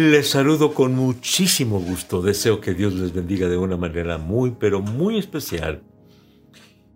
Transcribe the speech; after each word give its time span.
Les 0.00 0.30
saludo 0.30 0.74
con 0.74 0.94
muchísimo 0.94 1.80
gusto. 1.80 2.22
Deseo 2.22 2.60
que 2.60 2.72
Dios 2.72 2.94
les 2.94 3.12
bendiga 3.12 3.48
de 3.48 3.56
una 3.56 3.76
manera 3.76 4.16
muy, 4.16 4.52
pero 4.52 4.80
muy 4.80 5.18
especial. 5.18 5.82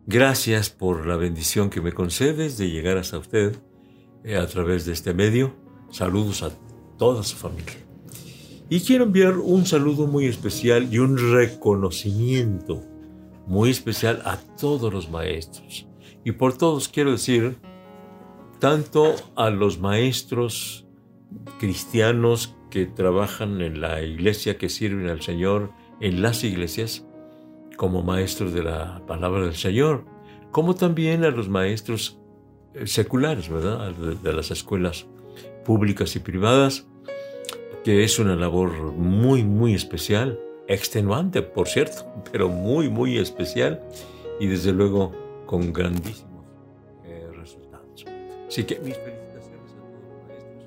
Gracias 0.06 0.70
por 0.70 1.04
la 1.04 1.16
bendición 1.16 1.68
que 1.68 1.80
me 1.80 1.90
concedes 1.90 2.58
de 2.58 2.70
llegar 2.70 2.98
hasta 2.98 3.18
usted 3.18 3.56
eh, 4.22 4.36
a 4.36 4.46
través 4.46 4.86
de 4.86 4.92
este 4.92 5.14
medio. 5.14 5.52
Saludos 5.90 6.44
a 6.44 6.52
toda 6.96 7.24
su 7.24 7.34
familia. 7.34 7.74
Y 8.70 8.78
quiero 8.82 9.02
enviar 9.02 9.36
un 9.36 9.66
saludo 9.66 10.06
muy 10.06 10.26
especial 10.26 10.86
y 10.94 11.00
un 11.00 11.18
reconocimiento 11.32 12.84
muy 13.48 13.70
especial 13.70 14.22
a 14.24 14.36
todos 14.36 14.92
los 14.92 15.10
maestros. 15.10 15.88
Y 16.24 16.30
por 16.30 16.56
todos 16.56 16.88
quiero 16.88 17.10
decir, 17.10 17.56
tanto 18.60 19.16
a 19.34 19.50
los 19.50 19.80
maestros 19.80 20.86
cristianos 21.58 22.54
que 22.72 22.86
trabajan 22.86 23.60
en 23.60 23.82
la 23.82 24.00
iglesia, 24.00 24.56
que 24.56 24.70
sirven 24.70 25.10
al 25.10 25.20
Señor 25.20 25.72
en 26.00 26.22
las 26.22 26.42
iglesias, 26.42 27.06
como 27.76 28.02
maestros 28.02 28.54
de 28.54 28.62
la 28.62 29.02
palabra 29.06 29.44
del 29.44 29.56
Señor, 29.56 30.06
como 30.50 30.74
también 30.74 31.22
a 31.22 31.30
los 31.30 31.50
maestros 31.50 32.18
eh, 32.72 32.86
seculares, 32.86 33.50
¿verdad? 33.50 33.92
De, 33.92 34.32
las 34.32 34.50
escuelas 34.50 35.06
públicas 35.66 36.16
y 36.16 36.20
privadas, 36.20 36.86
que 37.84 38.04
es 38.04 38.18
una 38.18 38.36
labor 38.36 38.72
muy, 38.94 39.44
muy 39.44 39.74
especial, 39.74 40.40
extenuante, 40.66 41.42
por 41.42 41.68
cierto, 41.68 42.06
pero 42.32 42.48
muy, 42.48 42.88
muy 42.88 43.18
especial 43.18 43.82
y 44.40 44.46
desde 44.46 44.72
luego 44.72 45.12
con 45.44 45.74
grandísimos 45.74 46.46
eh, 47.04 47.28
resultados. 47.36 48.06
Así 48.48 48.64
que 48.64 48.80
mis 48.80 48.96
felicitaciones 48.96 49.72
a 49.72 49.76
todos 49.76 50.16
maestros 50.26 50.64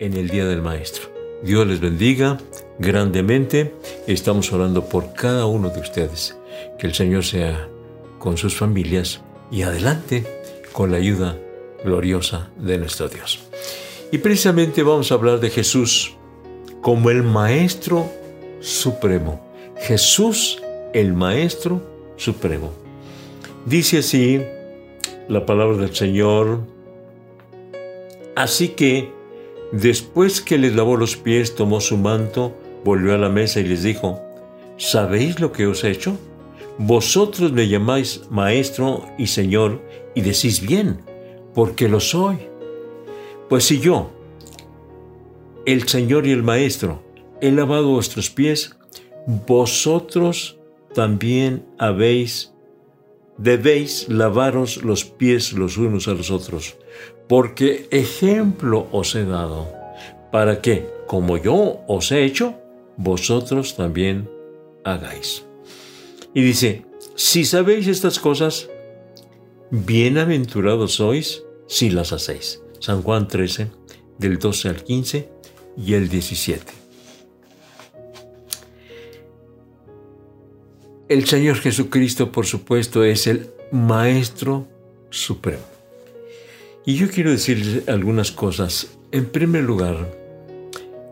en 0.00 0.14
el 0.14 0.28
Día 0.30 0.46
del 0.46 0.62
Maestro. 0.62 1.17
Dios 1.42 1.66
les 1.66 1.80
bendiga 1.80 2.38
grandemente. 2.78 3.74
Estamos 4.06 4.52
orando 4.52 4.84
por 4.88 5.12
cada 5.12 5.46
uno 5.46 5.70
de 5.70 5.80
ustedes. 5.80 6.36
Que 6.78 6.86
el 6.86 6.94
Señor 6.94 7.24
sea 7.24 7.68
con 8.18 8.36
sus 8.36 8.56
familias 8.56 9.20
y 9.50 9.62
adelante 9.62 10.26
con 10.72 10.90
la 10.90 10.96
ayuda 10.96 11.38
gloriosa 11.84 12.50
de 12.56 12.78
nuestro 12.78 13.08
Dios. 13.08 13.40
Y 14.10 14.18
precisamente 14.18 14.82
vamos 14.82 15.12
a 15.12 15.14
hablar 15.14 15.38
de 15.40 15.50
Jesús 15.50 16.14
como 16.80 17.10
el 17.10 17.22
Maestro 17.22 18.10
Supremo. 18.60 19.40
Jesús, 19.76 20.62
el 20.92 21.12
Maestro 21.12 21.82
Supremo. 22.16 22.72
Dice 23.64 23.98
así 23.98 24.40
la 25.28 25.46
palabra 25.46 25.76
del 25.76 25.94
Señor. 25.94 26.60
Así 28.34 28.68
que, 28.68 29.12
después 29.72 30.40
que 30.40 30.58
les 30.58 30.74
lavó 30.74 30.96
los 30.96 31.16
pies, 31.16 31.54
tomó 31.54 31.80
su 31.80 31.96
manto, 31.96 32.56
volvió 32.84 33.14
a 33.14 33.18
la 33.18 33.28
mesa 33.28 33.60
y 33.60 33.64
les 33.64 33.82
dijo, 33.82 34.20
¿sabéis 34.76 35.40
lo 35.40 35.52
que 35.52 35.66
os 35.66 35.84
he 35.84 35.90
hecho? 35.90 36.16
Vosotros 36.78 37.52
me 37.52 37.68
llamáis 37.68 38.22
maestro 38.30 39.04
y 39.18 39.26
señor 39.26 39.82
y 40.14 40.20
decís 40.20 40.60
bien, 40.60 41.00
porque 41.54 41.88
lo 41.88 42.00
soy. 42.00 42.38
Pues 43.48 43.64
si 43.64 43.80
yo, 43.80 44.10
el 45.68 45.88
Señor 45.88 46.26
y 46.26 46.32
el 46.32 46.42
Maestro, 46.42 47.02
he 47.40 47.50
lavado 47.50 47.88
vuestros 47.88 48.30
pies, 48.30 48.76
vosotros 49.46 50.58
también 50.94 51.66
habéis, 51.78 52.52
debéis 53.36 54.08
lavaros 54.08 54.82
los 54.82 55.04
pies 55.04 55.52
los 55.52 55.76
unos 55.76 56.08
a 56.08 56.14
los 56.14 56.30
otros, 56.30 56.76
porque 57.28 57.86
ejemplo 57.90 58.88
os 58.90 59.14
he 59.14 59.24
dado, 59.24 59.68
para 60.32 60.60
que, 60.60 60.88
como 61.06 61.36
yo 61.36 61.80
os 61.86 62.10
he 62.10 62.24
hecho, 62.24 62.54
vosotros 62.96 63.76
también 63.76 64.28
hagáis. 64.84 65.44
Y 66.34 66.42
dice, 66.42 66.86
si 67.14 67.44
sabéis 67.44 67.86
estas 67.86 68.18
cosas, 68.18 68.68
bienaventurados 69.70 70.94
sois 70.94 71.42
si 71.66 71.90
las 71.90 72.12
hacéis. 72.12 72.62
San 72.80 73.02
Juan 73.02 73.28
13, 73.28 73.70
del 74.18 74.38
12 74.38 74.68
al 74.68 74.82
15 74.84 75.28
y 75.76 75.94
el 75.94 76.08
17. 76.08 76.72
El 81.08 81.26
Señor 81.26 81.56
Jesucristo, 81.56 82.30
por 82.32 82.46
supuesto, 82.46 83.02
es 83.02 83.26
el 83.26 83.50
Maestro 83.72 84.68
Supremo. 85.10 85.77
Y 86.88 86.94
yo 86.94 87.10
quiero 87.10 87.30
decirles 87.30 87.86
algunas 87.86 88.32
cosas. 88.32 88.96
En 89.12 89.26
primer 89.26 89.62
lugar, 89.62 90.10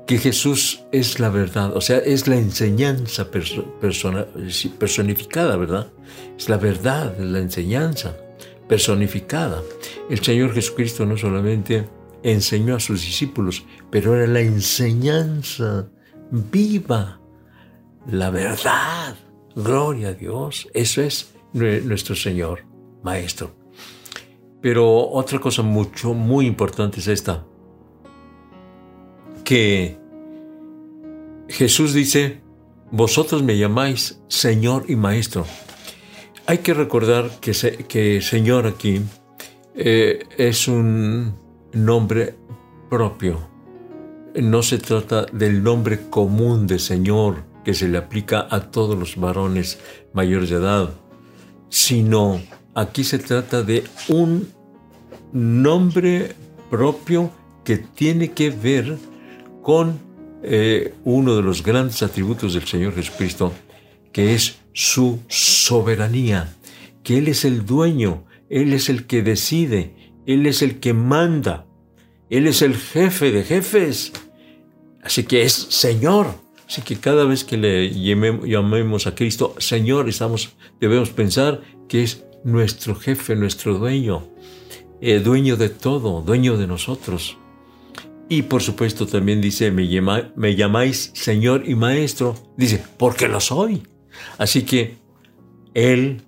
que 0.06 0.16
Jesús 0.16 0.84
es 0.91 1.20
la 1.20 1.28
verdad, 1.28 1.76
o 1.76 1.82
sea, 1.82 1.98
es 1.98 2.26
la 2.26 2.37
enseñanza 2.37 3.31
personificada, 3.31 5.59
¿verdad? 5.59 5.92
Es 6.38 6.48
la 6.48 6.56
verdad, 6.56 7.19
la 7.19 7.41
enseñanza 7.41 8.16
personificada. 8.66 9.62
El 10.09 10.25
Señor 10.25 10.54
Jesucristo 10.54 11.04
no 11.04 11.19
solamente 11.19 11.86
enseñó 12.22 12.76
a 12.76 12.81
sus 12.81 13.03
discípulos, 13.03 13.62
pero 13.91 14.16
era 14.16 14.26
la 14.26 14.41
enseñanza 14.41 15.91
viva, 16.31 17.20
la 18.10 18.31
verdad. 18.31 19.15
Gloria 19.54 20.09
a 20.09 20.15
Dios. 20.15 20.69
Eso 20.72 21.03
es 21.03 21.34
nuestro 21.53 22.16
Señor, 22.16 22.65
Maestro. 23.03 23.66
Pero 24.66 25.10
otra 25.10 25.38
cosa 25.38 25.62
mucho, 25.62 26.12
muy 26.12 26.44
importante 26.44 26.99
es 26.99 27.06
esta 27.06 27.47
que 29.44 29.97
Jesús 31.47 31.94
dice, 31.94 32.41
vosotros 32.91 33.44
me 33.44 33.56
llamáis 33.56 34.21
Señor 34.27 34.87
y 34.88 34.97
Maestro. 34.97 35.47
Hay 36.47 36.59
que 36.59 36.75
recordar 36.75 37.31
que, 37.41 38.21
Señor 38.21 38.66
aquí 38.66 39.03
eh, 39.77 40.25
es 40.37 40.66
un 40.66 41.37
nombre 41.72 42.34
propio. 42.91 43.48
No 44.34 44.65
se 44.65 44.78
trata 44.78 45.27
del 45.27 45.62
nombre 45.62 46.10
común 46.10 46.66
de 46.66 46.81
Señor 46.81 47.44
que 47.65 47.72
se 47.72 47.87
le 47.87 47.98
aplica 47.98 48.48
a 48.50 48.72
todos 48.72 48.98
los 48.98 49.15
varones 49.15 49.78
mayores 50.12 50.50
de 50.50 50.56
edad, 50.56 50.91
sino 51.69 52.41
aquí 52.75 53.04
se 53.04 53.21
trata 53.21 53.62
de 53.62 53.84
un 54.09 54.55
nombre 55.32 56.32
propio 56.70 57.31
que 57.64 57.78
tiene 57.78 58.32
que 58.32 58.50
ver 58.50 58.97
con 59.62 59.98
eh, 60.42 60.94
uno 61.04 61.34
de 61.34 61.42
los 61.42 61.62
grandes 61.62 62.03
atributos 62.03 62.54
del 62.54 62.66
Señor 62.66 62.94
Jesucristo, 62.94 63.53
que 64.12 64.34
es 64.34 64.59
su 64.72 65.20
soberanía, 65.28 66.54
que 67.03 67.19
Él 67.19 67.28
es 67.28 67.44
el 67.44 67.66
dueño, 67.66 68.25
Él 68.48 68.72
es 68.72 68.88
el 68.88 69.06
que 69.06 69.22
decide, 69.22 70.12
Él 70.26 70.47
es 70.47 70.62
el 70.62 70.78
que 70.78 70.92
manda, 70.92 71.66
Él 72.31 72.47
es 72.47 72.62
el 72.62 72.76
jefe 72.76 73.32
de 73.32 73.42
jefes. 73.42 74.12
Así 75.03 75.25
que 75.25 75.42
es 75.42 75.53
Señor. 75.53 76.26
Así 76.69 76.82
que 76.82 76.97
cada 76.97 77.25
vez 77.25 77.44
que 77.44 77.56
le 77.56 77.91
llamemos 77.91 79.06
a 79.06 79.15
Cristo 79.15 79.54
Señor, 79.59 80.09
estamos, 80.09 80.56
debemos 80.81 81.10
pensar 81.10 81.62
que 81.88 82.03
es 82.03 82.25
nuestro 82.44 82.94
jefe, 82.94 83.34
nuestro 83.36 83.78
dueño, 83.78 84.28
eh, 85.00 85.20
dueño 85.20 85.56
de 85.56 85.68
todo, 85.68 86.22
dueño 86.22 86.56
de 86.56 86.66
nosotros. 86.66 87.36
Y 88.28 88.42
por 88.42 88.62
supuesto 88.62 89.06
también 89.06 89.40
dice, 89.40 89.70
me, 89.70 90.56
llamáis 90.56 91.12
Señor 91.15 91.68
y 91.68 91.74
Maestro. 91.74 92.34
Dice, 92.56 92.82
porque 92.98 93.28
lo 93.28 93.41
soy. 93.41 93.82
Así 94.38 94.62
que 94.62 94.97
Él 95.74 96.22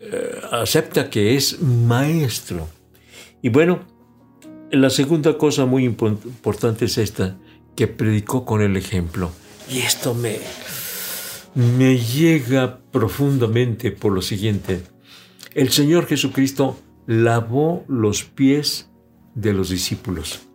eh, 0.00 0.40
acepta 0.52 1.08
que 1.08 1.34
es 1.34 1.62
Maestro. 1.62 2.68
Y 3.40 3.48
bueno, 3.48 3.80
la 4.70 4.90
segunda 4.90 5.38
cosa 5.38 5.64
muy 5.64 5.84
importante 5.84 6.84
es 6.84 6.98
esta, 6.98 7.38
que 7.74 7.86
predicó 7.86 8.44
con 8.44 8.60
el 8.60 8.76
ejemplo. 8.76 9.30
Y 9.70 9.78
esto 9.78 10.14
me, 10.14 10.38
me 11.54 11.98
llega 11.98 12.80
profundamente 12.90 13.92
por 13.92 14.12
lo 14.12 14.20
siguiente. 14.20 14.82
El 15.54 15.70
Señor 15.70 16.06
Jesucristo 16.06 16.78
lavó 17.08 17.84
los 17.88 18.22
pies 18.22 18.88
de 19.34 19.52
los 19.52 19.68
discípulos. 19.68 20.46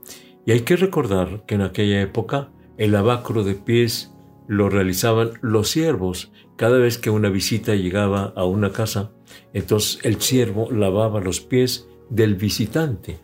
Y 0.46 0.54
hay 0.54 0.62
que 0.62 0.78
recordar 0.78 1.44
que 1.46 1.56
en 1.56 1.64
aquella 1.64 2.02
época 2.02 2.50
el 2.78 2.94
lavacro 2.94 3.44
de 3.44 3.56
pies 3.56 4.14
lo 4.48 4.70
realizaban 4.70 5.32
los 5.42 5.70
siervos. 5.70 6.32
Cada 6.56 6.78
vez 6.78 6.98
que 6.98 7.10
una 7.10 7.28
visita 7.28 7.76
llegaba 7.76 8.32
a 8.38 8.46
una 8.46 8.72
casa, 8.72 9.12
entonces 9.54 10.00
el 10.04 10.22
siervo 10.22 10.72
lavaba 10.72 11.20
los 11.20 11.42
pies 11.42 11.90
del 12.10 12.36
visitante. 12.36 13.20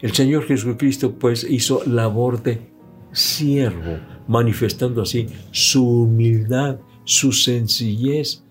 El 0.00 0.14
Señor 0.14 0.46
Jesucristo 0.46 1.18
pues 1.18 1.44
hizo 1.44 1.84
labor 1.84 2.42
de 2.42 2.62
siervo, 3.12 3.98
manifestando 4.26 5.02
así 5.02 5.26
su 5.50 5.86
humildad, 5.86 6.78
su 7.04 7.32
sencillez 7.32 8.42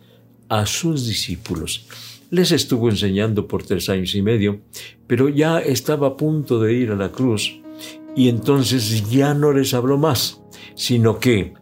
a 0.50 0.68
sus 0.68 1.08
discípulos. 1.08 1.88
Les 2.32 2.52
estuvo 2.52 2.90
enseñando 2.90 3.48
por 3.48 3.64
tres 3.64 3.90
años 3.90 4.14
y 4.14 4.22
medio, 4.22 4.62
pero 5.08 5.30
ya 5.30 5.60
estaba 5.60 6.08
a 6.08 6.18
punto 6.18 6.60
de 6.60 6.74
ir 6.74 6.92
a 6.92 6.96
la 6.96 7.12
cruz 7.12 7.60
y 8.16 8.30
entonces 8.30 9.10
ya 9.10 9.34
no 9.34 9.52
les 9.52 9.74
habló 9.74 9.98
más, 9.98 10.42
sino 10.76 11.20
que 11.20 11.54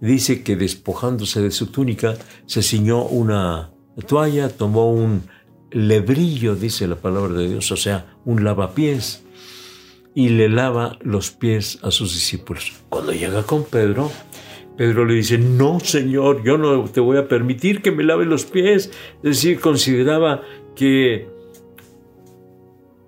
dice 0.00 0.42
que 0.42 0.56
despojándose 0.56 1.40
de 1.40 1.50
su 1.50 1.66
túnica, 1.66 2.16
se 2.46 2.62
ciñó 2.62 3.04
una 3.04 3.72
toalla, 4.06 4.48
tomó 4.48 4.92
un 4.92 5.22
lebrillo, 5.70 6.54
dice 6.54 6.86
la 6.86 6.96
palabra 6.96 7.34
de 7.34 7.48
Dios, 7.48 7.70
o 7.72 7.76
sea, 7.76 8.16
un 8.24 8.44
lavapiés, 8.44 9.24
y 10.14 10.30
le 10.30 10.48
lava 10.48 10.98
los 11.02 11.30
pies 11.30 11.78
a 11.82 11.90
sus 11.90 12.12
discípulos. 12.14 12.72
Cuando 12.88 13.12
llega 13.12 13.44
con 13.44 13.64
Pedro, 13.64 14.10
Pedro 14.78 15.04
le 15.04 15.14
dice, 15.14 15.38
no, 15.38 15.80
Señor, 15.80 16.44
yo 16.44 16.56
no 16.56 16.84
te 16.84 17.00
voy 17.00 17.16
a 17.16 17.26
permitir 17.26 17.82
que 17.82 17.90
me 17.90 18.04
lave 18.04 18.24
los 18.24 18.44
pies. 18.44 18.92
Es 19.16 19.22
decir, 19.22 19.58
consideraba 19.58 20.42
que, 20.76 21.26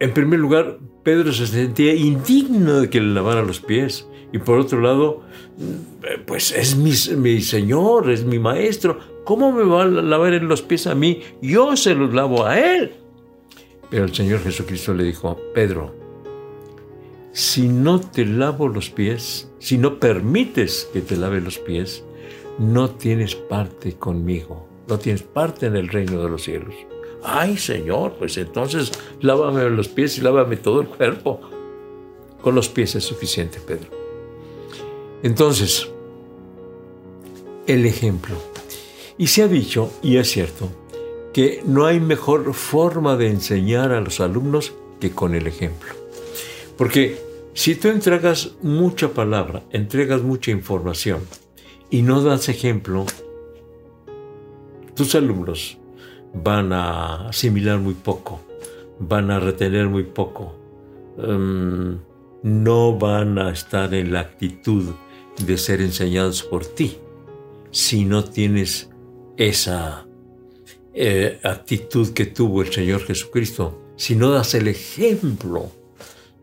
en 0.01 0.13
primer 0.13 0.41
lugar, 0.41 0.81
Pedro 1.05 1.33
se 1.33 1.47
sentía 1.47 1.95
indigno 1.95 2.81
de 2.81 2.91
que 2.91 3.01
le 3.01 3.15
lavara 3.15 3.43
los 3.43 3.61
pies. 3.61 4.09
Y 4.33 4.39
por 4.39 4.59
otro 4.59 4.81
lado, 4.81 5.23
pues 6.27 6.51
es 6.51 6.77
mi, 6.77 6.93
Señor, 7.41 8.11
es 8.11 8.25
mi 8.25 8.41
Maestro. 8.41 8.99
¿Cómo 9.25 9.53
me 9.53 9.63
va 9.63 9.85
a 9.85 9.87
lavar 9.87 10.33
los 10.43 10.63
pies 10.63 10.89
a 10.89 10.97
mí? 10.97 11.21
Yo 11.41 11.77
se 11.77 11.95
los 11.95 12.13
lavo 12.13 12.47
a 12.47 12.59
Él. 12.59 12.95
Pero 13.91 14.07
el 14.07 14.15
Señor 14.15 14.41
Jesucristo 14.41 14.93
le 14.93 15.05
dijo, 15.05 15.39
Pedro, 15.55 15.95
si 17.33 17.69
no 17.69 18.01
te 18.01 18.27
lavo 18.27 18.69
los 18.69 18.91
pies, 18.91 19.49
si 19.59 19.79
no 19.79 20.01
permites 20.01 20.89
que 20.93 21.01
te 21.01 21.17
lave 21.17 21.41
los 21.41 21.59
pies, 21.59 22.05
no 22.59 22.91
tienes 22.91 23.35
parte 23.35 23.95
conmigo, 23.95 24.67
no 24.89 24.99
tienes 24.99 25.23
parte 25.23 25.67
en 25.67 25.77
el 25.77 25.89
reino 25.89 26.23
de 26.23 26.29
los 26.29 26.43
cielos. 26.43 26.75
Ay, 27.23 27.57
Señor, 27.57 28.15
pues 28.19 28.37
entonces 28.39 28.93
lávame 29.21 29.69
los 29.71 29.89
pies 29.89 30.19
y 30.19 30.23
lávame 30.23 30.57
todo 30.57 30.81
el 30.81 30.89
cuerpo. 30.89 31.41
Con 32.41 32.55
los 32.55 32.69
pies 32.69 32.95
es 32.95 33.05
suficiente, 33.05 33.61
Pedro. 33.61 33.91
Entonces, 35.23 35.89
el 37.67 37.85
ejemplo. 37.85 38.37
Y 39.19 39.27
se 39.27 39.43
ha 39.43 39.49
dicho, 39.49 39.93
y 40.03 40.17
es 40.17 40.31
cierto, 40.31 40.71
que 41.33 41.63
no 41.67 41.85
hay 41.85 42.01
mejor 42.01 42.55
forma 42.55 43.17
de 43.17 43.29
enseñar 43.29 43.93
a 43.93 44.01
los 44.01 44.21
alumnos 44.21 44.73
que 44.99 45.11
con 45.11 45.35
el 45.35 45.47
ejemplo. 45.47 46.00
Porque 46.81 47.19
si 47.53 47.75
tú 47.75 47.89
entregas 47.89 48.53
mucha 48.63 49.13
palabra, 49.13 49.63
entregas 49.71 50.23
mucha 50.23 50.51
información 50.51 51.21
y 51.91 52.01
no 52.01 52.23
das 52.23 52.49
ejemplo, 52.49 53.05
tus 54.95 55.15
alumnos 55.15 55.77
van 56.33 56.73
a 56.73 57.29
asimilar 57.29 57.81
muy 57.81 57.93
poco, 57.93 58.41
van 58.99 59.31
a 59.31 59.39
retener 59.39 59.91
muy 59.91 60.05
poco, 60.05 60.57
em, 61.19 61.99
no 62.43 62.99
van 62.99 63.39
a 63.39 63.51
estar 63.51 63.93
en 63.93 64.15
la 64.15 64.21
actitud 64.21 64.95
de 65.45 65.59
ser 65.59 65.83
enseñados 65.83 66.43
por 66.43 66.65
ti 66.65 66.97
si 67.71 68.07
no 68.07 68.25
tienes 68.25 68.89
esa 69.37 70.07
eh, 70.95 71.41
actitud 71.43 72.15
que 72.15 72.25
tuvo 72.25 72.63
el 72.63 72.73
Señor 72.73 73.03
Jesucristo, 73.03 73.79
si 73.97 74.17
no 74.17 74.31
das 74.31 74.55
el 74.55 74.67
ejemplo 74.67 75.79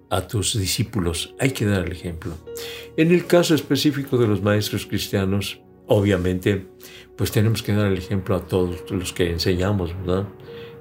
a 0.09 0.27
tus 0.27 0.57
discípulos, 0.57 1.35
hay 1.39 1.51
que 1.51 1.65
dar 1.65 1.85
el 1.85 1.91
ejemplo. 1.91 2.33
En 2.95 3.11
el 3.11 3.25
caso 3.25 3.55
específico 3.55 4.17
de 4.17 4.27
los 4.27 4.41
maestros 4.41 4.85
cristianos, 4.85 5.59
obviamente, 5.87 6.67
pues 7.15 7.31
tenemos 7.31 7.63
que 7.63 7.73
dar 7.73 7.87
el 7.87 7.97
ejemplo 7.97 8.35
a 8.35 8.45
todos 8.45 8.89
los 8.91 9.13
que 9.13 9.29
enseñamos, 9.31 9.95
¿verdad? 9.99 10.27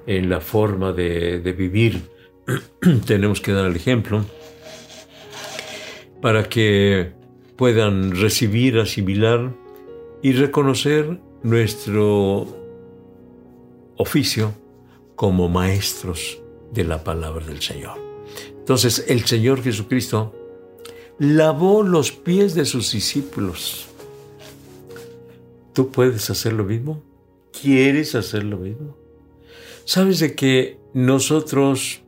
En 0.05 0.29
la 0.29 0.39
forma 0.39 0.93
de, 0.93 1.39
de 1.39 1.51
vivir, 1.53 2.01
tenemos 3.05 3.41
que 3.41 3.51
dar 3.51 3.65
el 3.65 3.75
ejemplo 3.75 4.23
para 6.21 6.47
que 6.47 7.11
puedan 7.55 8.15
recibir, 8.15 8.79
asimilar 8.79 9.53
y 10.21 10.31
reconocer 10.33 11.19
nuestro 11.43 12.47
oficio 13.97 14.53
como 15.15 15.49
maestros 15.49 16.41
de 16.71 16.83
la 16.83 17.03
palabra 17.03 17.45
del 17.45 17.61
Señor. 17.61 18.06
Entonces 18.67 19.05
el 19.07 19.23
Señor 19.23 19.63
Jesucristo 19.63 20.35
lavó 21.19 21.83
los 21.83 22.11
pies 22.11 22.53
de 22.53 22.65
sus 22.65 22.91
discípulos. 22.91 23.87
¿Tú 25.71 25.89
puedes 25.89 26.29
hacer 26.29 26.51
lo 26.51 26.65
mismo? 26.65 27.01
¿Quieres 27.61 28.13
hacer 28.13 28.43
lo 28.43 28.57
mismo? 28.57 28.97
¿Sabes 29.85 30.19
de 30.19 30.35
que 30.35 30.81
nosotros 30.93 32.01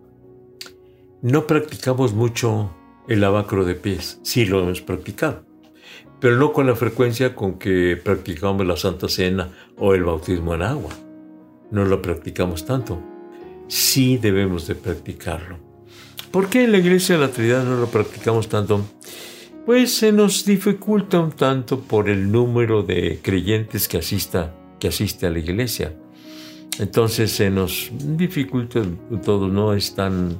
no 1.21 1.47
practicamos 1.47 2.11
mucho 2.11 2.75
el 3.07 3.21
lavacro 3.21 3.63
de 3.63 3.75
pies? 3.75 4.19
Sí 4.23 4.43
lo 4.43 4.61
hemos 4.61 4.81
practicado, 4.81 5.45
pero 6.19 6.35
no 6.35 6.51
con 6.51 6.67
la 6.67 6.75
frecuencia 6.75 7.37
con 7.37 7.57
que 7.57 7.95
practicamos 7.95 8.67
la 8.67 8.75
Santa 8.75 9.07
Cena 9.07 9.49
o 9.77 9.93
el 9.93 10.03
bautismo 10.03 10.55
en 10.55 10.63
agua. 10.63 10.91
No 11.71 11.85
lo 11.85 12.01
practicamos 12.01 12.65
tanto. 12.65 13.01
Sí 13.69 14.17
debemos 14.17 14.67
de 14.67 14.75
practicarlo. 14.75 15.68
¿Por 16.31 16.47
qué 16.47 16.65
en 16.65 16.71
la 16.71 16.77
iglesia 16.77 17.15
de 17.15 17.21
la 17.21 17.31
Trinidad 17.31 17.63
no 17.63 17.77
lo 17.77 17.87
practicamos 17.87 18.47
tanto? 18.47 18.81
Pues 19.65 19.95
se 19.95 20.11
nos 20.11 20.45
dificulta 20.45 21.19
un 21.19 21.31
tanto 21.31 21.79
por 21.79 22.07
el 22.07 22.31
número 22.31 22.83
de 22.83 23.19
creyentes 23.21 23.87
que, 23.87 23.97
asista, 23.97 24.53
que 24.79 24.89
asiste 24.89 25.25
a 25.25 25.31
la 25.31 25.39
iglesia. 25.39 25.95
Entonces 26.77 27.31
se 27.31 27.49
nos 27.49 27.91
dificulta 27.91 28.81
todo, 29.25 29.47
no 29.47 29.73
es 29.73 29.95
tan, 29.95 30.37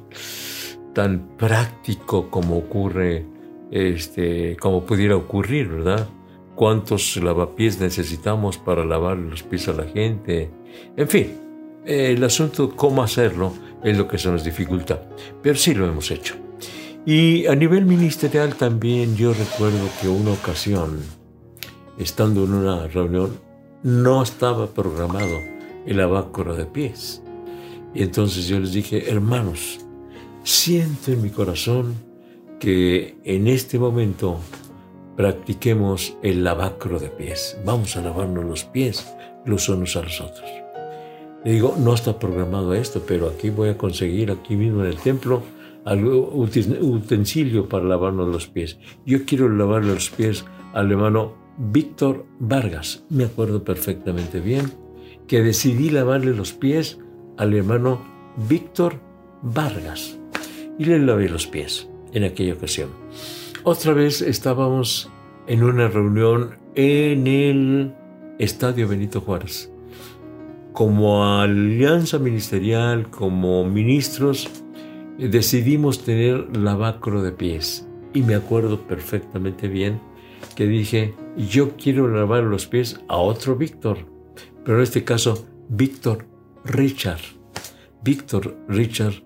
tan 0.93 1.35
práctico 1.37 2.29
como 2.29 2.57
ocurre, 2.57 3.25
este, 3.71 4.57
como 4.57 4.85
pudiera 4.85 5.15
ocurrir, 5.15 5.69
¿verdad? 5.69 6.07
¿Cuántos 6.55 7.17
lavapiés 7.17 7.79
necesitamos 7.79 8.57
para 8.59 8.85
lavar 8.85 9.17
los 9.17 9.41
pies 9.41 9.67
a 9.67 9.73
la 9.73 9.85
gente? 9.85 10.51
En 10.95 11.07
fin, 11.07 11.31
el 11.85 12.23
asunto 12.23 12.75
cómo 12.75 13.01
hacerlo 13.01 13.53
es 13.83 13.97
lo 13.97 14.07
que 14.07 14.17
se 14.17 14.29
nos 14.29 14.43
dificulta, 14.43 15.01
pero 15.41 15.55
sí 15.55 15.73
lo 15.73 15.87
hemos 15.87 16.11
hecho. 16.11 16.35
Y 17.05 17.47
a 17.47 17.55
nivel 17.55 17.85
ministerial 17.85 18.55
también 18.55 19.15
yo 19.15 19.33
recuerdo 19.33 19.89
que 20.01 20.07
una 20.07 20.31
ocasión, 20.31 20.99
estando 21.97 22.43
en 22.43 22.53
una 22.53 22.87
reunión, 22.87 23.39
no 23.83 24.21
estaba 24.21 24.67
programado 24.67 25.39
el 25.85 25.99
abácoro 26.01 26.55
de 26.55 26.65
pies. 26.65 27.23
Y 27.93 28.03
entonces 28.03 28.47
yo 28.47 28.59
les 28.59 28.73
dije, 28.73 29.09
hermanos, 29.09 29.79
siento 30.43 31.11
en 31.11 31.21
mi 31.21 31.29
corazón 31.29 31.95
que 32.59 33.17
en 33.23 33.47
este 33.47 33.79
momento 33.79 34.39
practiquemos 35.15 36.15
el 36.21 36.43
lavacro 36.43 36.99
de 36.99 37.09
pies. 37.09 37.57
Vamos 37.65 37.95
a 37.95 38.01
lavarnos 38.01 38.45
los 38.45 38.65
pies 38.65 39.05
los 39.45 39.69
unos 39.69 39.95
a 39.95 40.01
los 40.01 40.21
otros. 40.21 40.49
Le 41.45 41.53
digo, 41.53 41.75
no 41.79 41.93
está 41.93 42.19
programado 42.19 42.73
esto, 42.73 43.01
pero 43.07 43.29
aquí 43.29 43.49
voy 43.49 43.69
a 43.69 43.77
conseguir, 43.77 44.29
aquí 44.29 44.57
mismo 44.57 44.81
en 44.81 44.87
el 44.87 44.97
templo, 44.97 45.41
algo 45.85 46.29
utensilio 46.33 47.69
para 47.69 47.85
lavarnos 47.85 48.27
los 48.27 48.47
pies. 48.47 48.77
Yo 49.05 49.25
quiero 49.25 49.47
lavarle 49.47 49.93
los 49.93 50.09
pies 50.09 50.45
al 50.73 50.91
hermano 50.91 51.33
Víctor 51.57 52.25
Vargas. 52.39 53.05
Me 53.09 53.23
acuerdo 53.23 53.63
perfectamente 53.63 54.41
bien 54.41 54.73
que 55.27 55.41
decidí 55.41 55.89
lavarle 55.89 56.33
los 56.33 56.51
pies 56.51 56.99
al 57.37 57.53
hermano 57.53 58.01
Víctor 58.49 58.99
Vargas. 59.41 60.19
Y 60.77 60.85
le 60.85 60.99
lavé 60.99 61.29
los 61.29 61.47
pies 61.47 61.87
en 62.11 62.25
aquella 62.25 62.53
ocasión. 62.53 62.89
Otra 63.63 63.93
vez 63.93 64.21
estábamos 64.21 65.09
en 65.47 65.63
una 65.63 65.87
reunión 65.87 66.57
en 66.75 67.27
el 67.27 67.93
Estadio 68.39 68.87
Benito 68.87 69.21
Juárez 69.21 69.71
como 70.73 71.23
alianza 71.23 72.19
ministerial, 72.19 73.09
como 73.09 73.65
ministros, 73.65 74.49
eh, 75.17 75.27
decidimos 75.27 76.03
tener 76.03 76.55
lavacro 76.55 77.21
de 77.21 77.31
pies. 77.31 77.87
Y 78.13 78.21
me 78.21 78.35
acuerdo 78.35 78.87
perfectamente 78.87 79.67
bien 79.67 79.99
que 80.55 80.65
dije, 80.65 81.13
yo 81.37 81.75
quiero 81.77 82.07
lavar 82.07 82.43
los 82.43 82.67
pies 82.67 82.99
a 83.07 83.17
otro 83.17 83.55
Víctor, 83.55 83.99
pero 84.63 84.77
en 84.77 84.83
este 84.83 85.03
caso, 85.03 85.47
Víctor 85.69 86.25
Richard. 86.65 87.21
Víctor 88.03 88.57
Richard 88.67 89.23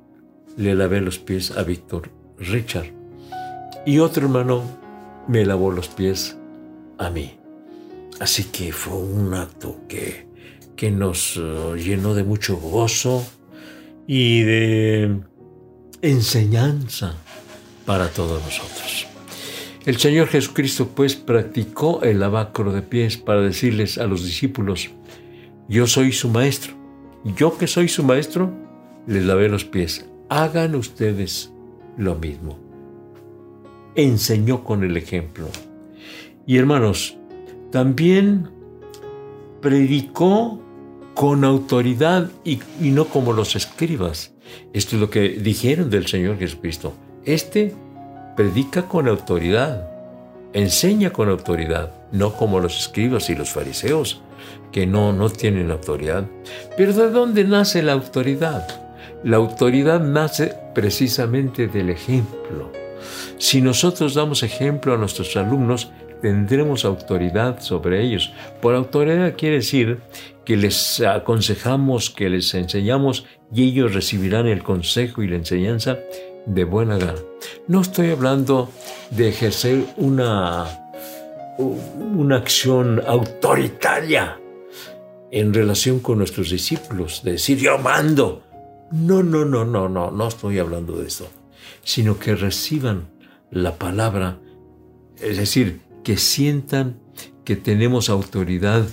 le 0.57 0.75
lavé 0.75 1.01
los 1.01 1.19
pies 1.19 1.51
a 1.51 1.63
Víctor 1.63 2.09
Richard. 2.37 2.87
Y 3.85 3.99
otro 3.99 4.25
hermano 4.25 4.63
me 5.27 5.45
lavó 5.45 5.71
los 5.71 5.87
pies 5.87 6.37
a 6.97 7.09
mí. 7.09 7.37
Así 8.19 8.45
que 8.45 8.71
fue 8.71 8.97
un 8.97 9.33
acto 9.33 9.77
que 9.87 10.27
que 10.75 10.91
nos 10.91 11.37
eh, 11.37 11.75
llenó 11.77 12.13
de 12.13 12.23
mucho 12.23 12.57
gozo 12.57 13.25
y 14.07 14.41
de 14.41 15.19
enseñanza 16.01 17.15
para 17.85 18.09
todos 18.09 18.43
nosotros. 18.43 19.07
El 19.85 19.97
Señor 19.97 20.27
Jesucristo 20.27 20.89
pues 20.95 21.15
practicó 21.15 22.01
el 22.03 22.19
lavacro 22.19 22.71
de 22.71 22.81
pies 22.81 23.17
para 23.17 23.41
decirles 23.41 23.97
a 23.97 24.07
los 24.07 24.23
discípulos, 24.23 24.89
yo 25.67 25.87
soy 25.87 26.13
su 26.13 26.29
maestro, 26.29 26.73
yo 27.35 27.57
que 27.57 27.67
soy 27.67 27.89
su 27.89 28.03
maestro, 28.03 28.53
les 29.07 29.25
lavé 29.25 29.49
los 29.49 29.65
pies, 29.65 30.05
hagan 30.29 30.75
ustedes 30.75 31.51
lo 31.97 32.15
mismo. 32.15 32.59
enseñó 33.95 34.63
con 34.63 34.83
el 34.83 34.97
ejemplo. 34.97 35.47
Y 36.47 36.57
hermanos, 36.57 37.15
también 37.71 38.49
predicó 39.61 40.62
con 41.13 41.43
autoridad 41.43 42.29
y, 42.43 42.59
no 42.79 43.05
como 43.05 43.33
los 43.33 43.55
escribas. 43.55 44.31
Esto 44.73 44.95
es 44.95 45.01
lo 45.01 45.09
que 45.09 45.29
dijeron 45.29 45.89
del 45.89 46.07
Señor 46.07 46.37
Jesucristo. 46.37 46.93
Este 47.25 47.73
predica 48.35 48.83
con 48.83 49.07
autoridad, 49.07 49.87
enseña 50.53 51.11
con 51.11 51.29
autoridad, 51.29 51.91
no 52.11 52.33
como 52.33 52.59
los 52.59 52.79
escribas 52.79 53.29
y 53.29 53.35
los 53.35 53.51
fariseos, 53.51 54.21
que 54.71 54.85
no, 54.85 55.13
no 55.13 55.29
tienen 55.29 55.71
autoridad. 55.71 56.25
Pero 56.75 56.93
¿de 56.93 57.09
dónde 57.09 57.43
nace 57.43 57.83
la 57.83 57.93
autoridad? 57.93 58.67
La 59.23 59.37
autoridad 59.37 60.01
nace 60.01 60.53
precisamente 60.73 61.67
del 61.67 61.89
ejemplo. 61.89 62.71
Si 63.37 63.61
nosotros 63.61 64.15
damos 64.15 64.43
ejemplo 64.43 64.93
a 64.93 64.97
nuestros 64.97 65.35
alumnos, 65.37 65.91
tendremos 66.23 66.85
autoridad 66.85 67.59
sobre 67.59 68.01
ellos. 68.01 68.31
Por 68.61 68.75
autoridad 68.75 69.35
quiere 69.37 69.57
decir 69.57 69.99
que 70.45 70.55
les 70.55 71.01
aconsejamos, 71.01 72.09
que 72.09 72.29
les 72.29 72.53
enseñamos 72.53 73.25
y 73.53 73.63
ellos 73.63 73.93
recibirán 73.93 74.47
el 74.47 74.63
consejo 74.63 75.21
y 75.21 75.27
la 75.27 75.35
enseñanza 75.35 75.99
de 76.45 76.63
buena 76.63 76.97
gana. 76.97 77.19
No 77.67 77.81
estoy 77.81 78.11
hablando 78.11 78.71
de 79.11 79.27
ejercer 79.27 79.83
una, 79.97 80.65
una 81.57 82.37
acción 82.37 83.01
autoritaria 83.05 84.39
en 85.29 85.53
relación 85.53 85.99
con 85.99 86.19
nuestros 86.19 86.51
discípulos, 86.51 87.21
de 87.25 87.33
decir 87.33 87.57
yo 87.57 87.77
mando. 87.79 88.43
No, 88.91 89.23
no, 89.23 89.43
no, 89.43 89.65
no, 89.65 89.89
no, 89.89 90.09
no 90.09 90.27
estoy 90.29 90.59
hablando 90.59 90.95
de 90.95 91.07
eso, 91.07 91.27
sino 91.83 92.17
que 92.17 92.33
reciban 92.33 93.09
la 93.51 93.75
palabra, 93.75 94.37
es 95.19 95.37
decir, 95.37 95.81
que 96.03 96.17
sientan 96.17 96.97
que 97.45 97.55
tenemos 97.55 98.09
autoridad 98.09 98.85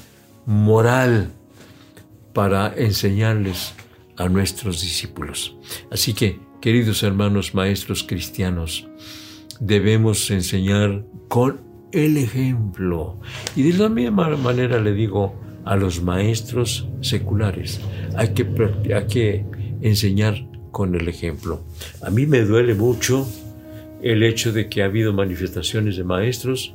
moral 0.47 1.31
para 2.33 2.73
enseñarles 2.77 3.75
a 4.17 4.29
nuestros 4.29 4.81
discípulos. 4.81 5.57
Así 5.91 6.13
que, 6.13 6.39
queridos 6.61 7.03
hermanos 7.03 7.55
maestros 7.55 8.05
cristianos, 8.05 8.89
debemos 9.61 10.31
enseñar 10.31 11.05
con 11.29 11.61
el 11.93 12.17
ejemplo. 12.17 13.19
Y 13.57 13.63
de 13.63 13.79
la 13.79 13.89
misma 13.89 14.29
manera 14.37 14.81
le 14.81 14.93
digo 14.93 15.35
a 15.65 15.77
los 15.77 16.03
maestros 16.03 16.89
seculares, 17.01 17.81
hay 18.17 18.29
que, 18.35 19.45
enseñar 19.83 20.47
con 20.71 20.95
el 20.95 21.09
ejemplo. 21.09 21.65
A 22.03 22.11
mí 22.11 22.27
me 22.27 22.41
duele 22.43 22.75
mucho 22.75 23.27
el 24.03 24.23
hecho 24.23 24.53
de 24.53 24.69
que 24.69 24.83
ha 24.83 24.87
habido 24.87 25.13
manifestaciones 25.13 25.97
de 25.97 26.05
maestros 26.05 26.75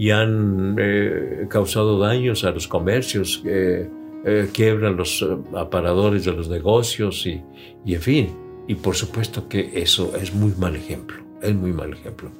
y 0.00 0.12
han 0.12 0.76
eh, 0.80 1.46
causado 1.50 1.98
daños 1.98 2.44
a 2.44 2.52
los 2.52 2.66
comercios, 2.66 3.42
eh, 3.44 3.86
eh, 4.24 4.48
quiebran 4.50 4.96
los 4.96 5.22
aparadores 5.54 6.24
de 6.24 6.32
los 6.32 6.48
negocios 6.48 7.26
y, 7.26 7.42
y 7.84 7.96
en 7.96 8.00
fin. 8.00 8.36
Y 8.66 8.76
por 8.76 8.96
supuesto 8.96 9.46
que 9.46 9.72
eso 9.74 10.16
es 10.16 10.32
muy 10.32 10.54
mal 10.56 10.74
ejemplo, 10.74 11.18
es 11.42 11.54
muy 11.54 11.74
mal 11.74 11.92
ejemplo. 11.92 12.30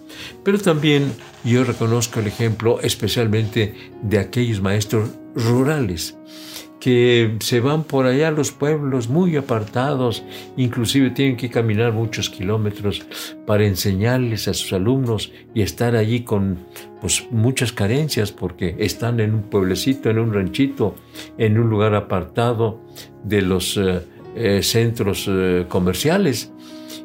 Pero 0.42 0.58
también 0.58 1.12
yo 1.44 1.62
reconozco 1.62 2.20
el 2.20 2.28
ejemplo 2.28 2.80
especialmente 2.80 3.74
de 4.00 4.18
aquellos 4.18 4.62
maestros 4.62 5.10
rurales 5.34 6.16
que 6.80 7.36
se 7.40 7.60
van 7.60 7.84
por 7.84 8.06
allá 8.06 8.28
a 8.28 8.30
los 8.30 8.50
pueblos 8.50 9.08
muy 9.08 9.36
apartados, 9.36 10.24
inclusive 10.56 11.10
tienen 11.10 11.36
que 11.36 11.50
caminar 11.50 11.92
muchos 11.92 12.30
kilómetros 12.30 13.06
para 13.46 13.66
enseñarles 13.66 14.48
a 14.48 14.54
sus 14.54 14.72
alumnos 14.72 15.30
y 15.54 15.60
estar 15.60 15.94
allí 15.94 16.20
con 16.22 16.58
pues, 17.00 17.26
muchas 17.30 17.72
carencias 17.72 18.32
porque 18.32 18.76
están 18.78 19.20
en 19.20 19.34
un 19.34 19.42
pueblecito, 19.42 20.08
en 20.08 20.18
un 20.18 20.32
ranchito, 20.32 20.96
en 21.36 21.58
un 21.58 21.68
lugar 21.68 21.94
apartado 21.94 22.80
de 23.24 23.42
los 23.42 23.76
eh, 23.76 24.00
eh, 24.34 24.62
centros 24.62 25.26
eh, 25.28 25.66
comerciales 25.68 26.50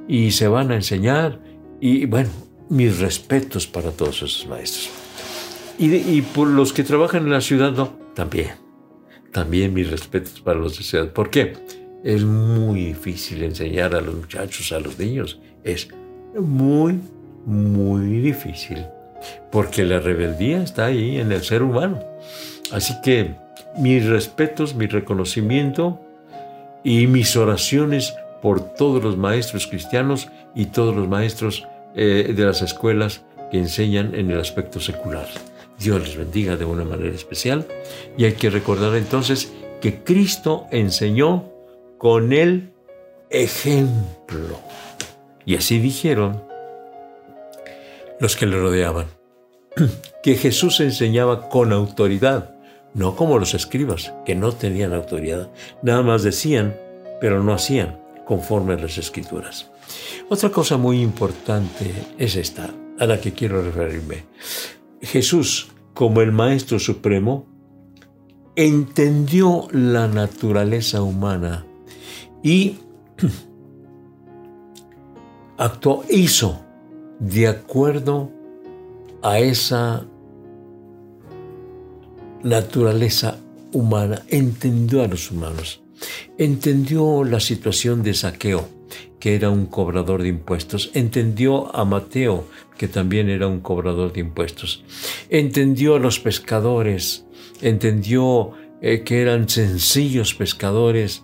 y 0.07 0.31
se 0.31 0.47
van 0.47 0.71
a 0.71 0.75
enseñar. 0.75 1.41
Y 1.81 2.05
bueno, 2.05 2.29
mis 2.69 2.99
respetos 2.99 3.67
para 3.67 3.91
todos 3.91 4.23
esos 4.23 4.47
maestros. 4.47 4.89
Y, 5.77 5.93
y 5.93 6.21
por 6.21 6.47
los 6.47 6.71
que 6.71 6.85
trabajan 6.85 7.23
en 7.23 7.31
la 7.31 7.41
ciudad, 7.41 7.73
no, 7.73 7.89
también 8.15 8.64
también 9.35 9.73
mis 9.73 9.91
respetos 9.91 10.39
para 10.39 10.57
los 10.57 10.77
deseos. 10.77 11.09
¿Por 11.09 11.29
qué? 11.29 11.51
Es 12.05 12.23
muy 12.23 12.85
difícil 12.85 13.43
enseñar 13.43 13.93
a 13.93 13.99
los 13.99 14.15
muchachos, 14.15 14.71
a 14.71 14.79
los 14.79 14.97
niños. 14.97 15.41
Es 15.61 15.89
muy, 16.39 17.01
muy 17.45 18.21
difícil. 18.21 18.85
Porque 19.51 19.83
la 19.83 19.99
rebeldía 19.99 20.63
está 20.63 20.85
ahí 20.85 21.19
en 21.19 21.33
el 21.33 21.43
ser 21.43 21.63
humano. 21.63 22.01
Así 22.71 22.93
que 23.03 23.35
mis 23.77 24.05
respetos, 24.05 24.73
mi 24.73 24.87
reconocimiento 24.87 25.99
y 26.85 27.05
mis 27.07 27.35
oraciones 27.35 28.13
por 28.41 28.61
todos 28.75 29.03
los 29.03 29.17
maestros 29.17 29.67
cristianos 29.67 30.29
y 30.55 30.67
todos 30.67 30.95
los 30.95 31.09
maestros 31.09 31.67
eh, 31.93 32.33
de 32.33 32.45
las 32.45 32.61
escuelas 32.61 33.21
que 33.51 33.57
enseñan 33.57 34.15
en 34.15 34.31
el 34.31 34.39
aspecto 34.39 34.79
secular. 34.79 35.27
Dios 35.79 36.01
les 36.01 36.17
bendiga 36.17 36.55
de 36.55 36.65
una 36.65 36.83
manera 36.83 37.13
especial. 37.13 37.67
Y 38.17 38.25
hay 38.25 38.33
que 38.33 38.49
recordar 38.49 38.95
entonces 38.95 39.51
que 39.81 40.03
Cristo 40.03 40.67
enseñó 40.71 41.51
con 41.97 42.33
el 42.33 42.71
ejemplo. 43.29 44.59
Y 45.45 45.55
así 45.55 45.79
dijeron 45.79 46.43
los 48.19 48.35
que 48.35 48.45
le 48.45 48.57
rodeaban, 48.57 49.07
que 50.23 50.35
Jesús 50.35 50.79
enseñaba 50.79 51.49
con 51.49 51.73
autoridad, 51.73 52.55
no 52.93 53.15
como 53.15 53.37
los 53.37 53.53
escribas, 53.53 54.13
que 54.25 54.35
no 54.35 54.53
tenían 54.53 54.93
autoridad, 54.93 55.49
nada 55.81 56.01
más 56.01 56.23
decían, 56.23 56.77
pero 57.19 57.43
no 57.43 57.53
hacían 57.53 57.99
conforme 58.25 58.73
a 58.73 58.77
las 58.77 58.97
escrituras. 58.97 59.69
Otra 60.29 60.49
cosa 60.49 60.77
muy 60.77 61.01
importante 61.01 61.91
es 62.17 62.35
esta, 62.35 62.69
a 62.97 63.05
la 63.05 63.19
que 63.19 63.33
quiero 63.33 63.61
referirme. 63.61 64.23
Jesús, 65.05 65.69
como 65.93 66.21
el 66.21 66.31
Maestro 66.31 66.79
Supremo, 66.79 67.45
entendió 68.55 69.67
la 69.71 70.07
naturaleza 70.07 71.01
humana 71.01 71.65
y 72.43 72.77
actuó, 75.57 76.03
hizo 76.09 76.61
de 77.19 77.47
acuerdo 77.47 78.31
a 79.21 79.39
esa 79.39 80.05
naturaleza 82.43 83.37
humana, 83.73 84.23
entendió 84.29 85.03
a 85.03 85.07
los 85.07 85.31
humanos, 85.31 85.81
entendió 86.37 87.23
la 87.23 87.39
situación 87.39 88.03
de 88.03 88.13
saqueo, 88.13 88.67
que 89.19 89.35
era 89.35 89.49
un 89.49 89.65
cobrador 89.65 90.21
de 90.21 90.29
impuestos, 90.29 90.91
entendió 90.93 91.75
a 91.75 91.85
Mateo, 91.85 92.45
que 92.77 92.87
también 92.87 93.29
era 93.29 93.47
un 93.47 93.59
cobrador 93.59 94.13
de 94.13 94.21
impuestos, 94.21 94.83
entendió 95.29 95.95
a 95.95 95.99
los 95.99 96.19
pescadores, 96.19 97.25
entendió 97.61 98.51
eh, 98.81 99.03
que 99.03 99.21
eran 99.21 99.49
sencillos 99.49 100.35
pescadores, 100.35 101.23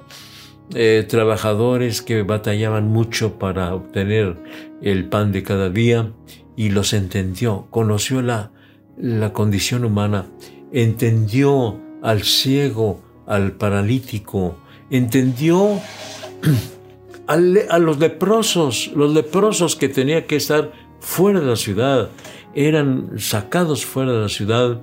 eh, 0.74 1.06
trabajadores 1.08 2.01
que 2.01 2.24
batallaban 2.24 2.88
mucho 2.88 3.38
para 3.38 3.75
obtener 3.75 4.38
el 4.82 5.10
pan 5.10 5.32
de 5.32 5.44
cada 5.44 5.70
día 5.70 6.13
y 6.56 6.70
los 6.70 6.94
entendió, 6.94 7.68
conoció 7.70 8.22
la, 8.22 8.51
la 8.98 9.34
condición 9.34 9.84
humana, 9.84 10.27
entendió 10.72 11.77
al 12.01 12.24
ciego, 12.24 13.01
al 13.27 13.51
paralítico, 13.53 14.58
entendió 14.89 15.80
a 17.31 17.79
los 17.79 18.00
leprosos, 18.00 18.91
los 18.95 19.13
leprosos 19.13 19.75
que 19.75 19.89
tenían 19.89 20.23
que 20.23 20.35
estar 20.35 20.71
fuera 21.00 21.39
de 21.39 21.45
la 21.45 21.55
ciudad, 21.55 22.09
eran 22.53 23.11
sacados 23.17 23.85
fuera 23.85 24.11
de 24.11 24.21
la 24.21 24.29
ciudad 24.29 24.81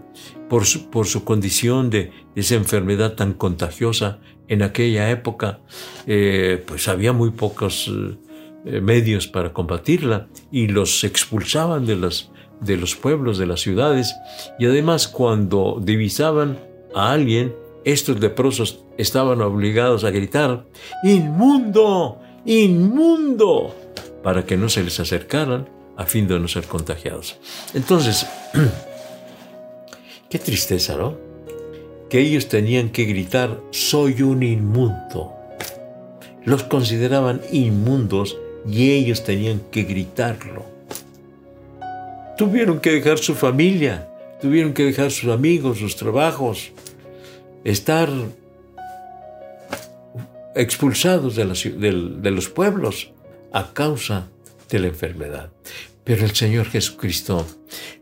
por 0.48 0.64
su, 0.64 0.88
por 0.88 1.06
su 1.06 1.24
condición 1.24 1.90
de, 1.90 2.10
esa 2.34 2.54
enfermedad 2.54 3.14
tan 3.14 3.34
contagiosa. 3.34 4.18
En 4.48 4.62
aquella 4.62 5.10
época, 5.10 5.60
eh, 6.06 6.62
pues 6.66 6.88
había 6.88 7.12
muy 7.12 7.30
pocos 7.30 7.90
eh, 8.64 8.80
medios 8.80 9.26
para 9.26 9.52
combatirla 9.52 10.28
y 10.50 10.68
los 10.68 11.04
expulsaban 11.04 11.84
de, 11.84 11.96
las, 11.96 12.30
de 12.60 12.76
los 12.78 12.96
pueblos, 12.96 13.36
de 13.36 13.46
las 13.46 13.60
ciudades. 13.60 14.14
Y 14.58 14.64
además, 14.64 15.06
cuando 15.06 15.80
divisaban 15.82 16.58
a 16.94 17.12
alguien, 17.12 17.54
estos 17.84 18.20
leprosos 18.20 18.84
estaban 18.96 19.42
obligados 19.42 20.04
a 20.04 20.10
gritar, 20.10 20.64
¡Inmundo! 21.04 22.20
Inmundo 22.48 23.74
para 24.22 24.46
que 24.46 24.56
no 24.56 24.70
se 24.70 24.82
les 24.82 24.98
acercaran 24.98 25.68
a 25.96 26.06
fin 26.06 26.26
de 26.26 26.40
no 26.40 26.48
ser 26.48 26.64
contagiados. 26.64 27.36
Entonces, 27.74 28.26
qué 30.30 30.38
tristeza, 30.38 30.96
¿no? 30.96 31.16
Que 32.08 32.20
ellos 32.20 32.48
tenían 32.48 32.88
que 32.88 33.04
gritar, 33.04 33.60
soy 33.70 34.22
un 34.22 34.42
inmundo. 34.42 35.34
Los 36.44 36.62
consideraban 36.62 37.42
inmundos 37.52 38.38
y 38.66 38.92
ellos 38.92 39.24
tenían 39.24 39.60
que 39.70 39.82
gritarlo. 39.82 40.64
tuvieron 42.38 42.80
que 42.80 42.92
dejar 42.92 43.18
su 43.18 43.34
familia, 43.34 44.08
tuvieron 44.40 44.72
que 44.72 44.84
dejar 44.84 45.10
sus 45.10 45.30
amigos, 45.30 45.78
sus 45.78 45.96
trabajos, 45.96 46.70
estar 47.64 48.08
expulsados 50.54 51.36
de, 51.36 51.44
los 52.30 52.48
pueblos 52.48 53.12
a 53.52 53.72
causa 53.72 54.28
de 54.68 54.78
la 54.80 54.88
enfermedad. 54.88 55.52
Pero 56.04 56.24
el 56.24 56.34
Señor 56.34 56.66
Jesucristo 56.66 57.46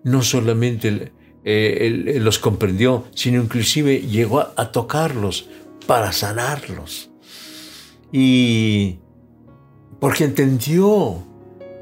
no 0.04 0.22
solamente 0.22 1.12
eh, 1.44 2.18
los 2.20 2.38
comprendió, 2.38 3.06
sino 3.14 3.42
inclusive 3.42 4.00
llegó 4.00 4.40
a 4.56 4.72
tocarlos 4.72 5.48
para 5.86 6.12
sanarlos. 6.12 7.10
Y 8.12 8.98
porque 10.00 10.24
entendió 10.24 11.24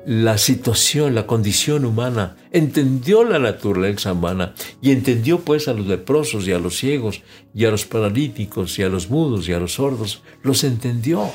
la 0.06 0.36
situación, 0.38 1.14
la 1.14 1.26
condición 1.26 1.84
humana, 1.84 2.36
entendió 2.52 3.24
la 3.24 3.38
naturaleza 3.38 4.12
humana 4.12 4.54
y 4.82 4.90
entendió 4.90 5.40
pues 5.40 5.68
a 5.68 5.72
los 5.72 5.86
leprosos 5.86 6.46
y 6.46 6.52
a 6.52 6.58
los 6.58 6.76
ciegos 6.76 7.22
y 7.54 7.64
a 7.64 7.70
los 7.70 7.84
paralíticos 7.86 8.78
y 8.78 8.82
a 8.82 8.88
los 8.88 9.08
mudos 9.08 9.48
y 9.48 9.52
a 9.52 9.60
los 9.60 9.74
sordos, 9.74 10.22
los 10.42 10.64
entendió, 10.64 11.30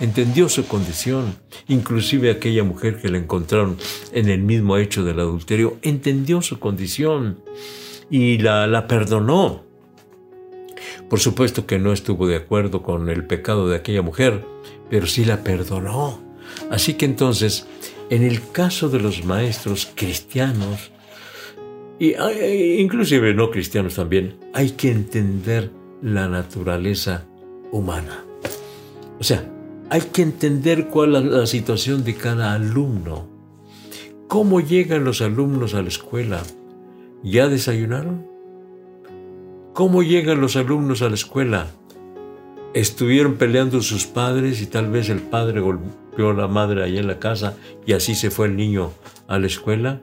entendió 0.00 0.48
su 0.48 0.66
condición, 0.66 1.36
inclusive 1.68 2.30
aquella 2.30 2.62
mujer 2.62 3.00
que 3.00 3.08
la 3.08 3.18
encontraron 3.18 3.78
en 4.12 4.28
el 4.28 4.42
mismo 4.42 4.76
hecho 4.76 5.04
del 5.04 5.20
adulterio, 5.20 5.78
entendió 5.82 6.42
su 6.42 6.58
condición 6.58 7.40
y 8.10 8.38
la, 8.38 8.66
la 8.66 8.86
perdonó. 8.86 9.64
Por 11.08 11.20
supuesto 11.20 11.66
que 11.66 11.78
no 11.78 11.92
estuvo 11.92 12.26
de 12.26 12.36
acuerdo 12.36 12.82
con 12.82 13.08
el 13.08 13.24
pecado 13.24 13.68
de 13.68 13.76
aquella 13.76 14.02
mujer, 14.02 14.44
pero 14.88 15.06
sí 15.06 15.24
la 15.24 15.42
perdonó. 15.42 16.20
Así 16.70 16.94
que 16.94 17.04
entonces 17.04 17.66
en 18.10 18.22
el 18.22 18.50
caso 18.50 18.88
de 18.88 19.00
los 19.00 19.24
maestros 19.24 19.90
cristianos, 19.94 20.90
y 21.98 22.14
inclusive 22.80 23.32
no 23.34 23.50
cristianos 23.50 23.94
también, 23.94 24.36
hay 24.52 24.70
que 24.70 24.90
entender 24.90 25.70
la 26.02 26.28
naturaleza 26.28 27.26
humana. 27.72 28.24
O 29.18 29.24
sea, 29.24 29.48
hay 29.90 30.02
que 30.02 30.22
entender 30.22 30.88
cuál 30.88 31.16
es 31.16 31.24
la 31.24 31.46
situación 31.46 32.04
de 32.04 32.14
cada 32.14 32.54
alumno. 32.54 33.28
¿Cómo 34.28 34.60
llegan 34.60 35.04
los 35.04 35.20
alumnos 35.20 35.74
a 35.74 35.82
la 35.82 35.88
escuela? 35.88 36.42
¿Ya 37.22 37.48
desayunaron? 37.48 38.26
¿Cómo 39.74 40.02
llegan 40.02 40.40
los 40.40 40.56
alumnos 40.56 41.02
a 41.02 41.08
la 41.08 41.14
escuela? 41.14 41.68
estuvieron 42.74 43.34
peleando 43.34 43.82
sus 43.82 44.06
padres 44.06 44.62
y 44.62 44.66
tal 44.66 44.90
vez 44.90 45.08
el 45.08 45.20
padre 45.20 45.60
la 46.20 46.48
madre 46.48 46.82
ahí 46.84 46.98
en 46.98 47.06
la 47.06 47.18
casa 47.18 47.56
y 47.86 47.92
así 47.92 48.14
se 48.14 48.30
fue 48.30 48.46
el 48.46 48.56
niño 48.56 48.92
a 49.28 49.38
la 49.38 49.46
escuela. 49.46 50.00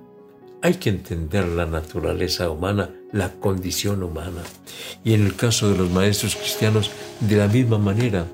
Hay 0.61 0.75
que 0.75 0.89
entender 0.89 1.47
la 1.47 1.65
naturaleza 1.65 2.49
humana, 2.49 2.89
la 3.11 3.31
condición 3.33 4.03
humana. 4.03 4.41
Y 5.03 5.13
en 5.13 5.25
el 5.25 5.35
caso 5.35 5.69
de 5.71 5.77
los 5.77 5.89
maestros 5.91 6.35
cristianos, 6.35 6.91
de 7.19 7.37
la 7.37 7.47
misma 7.47 7.77
manera. 7.77 8.25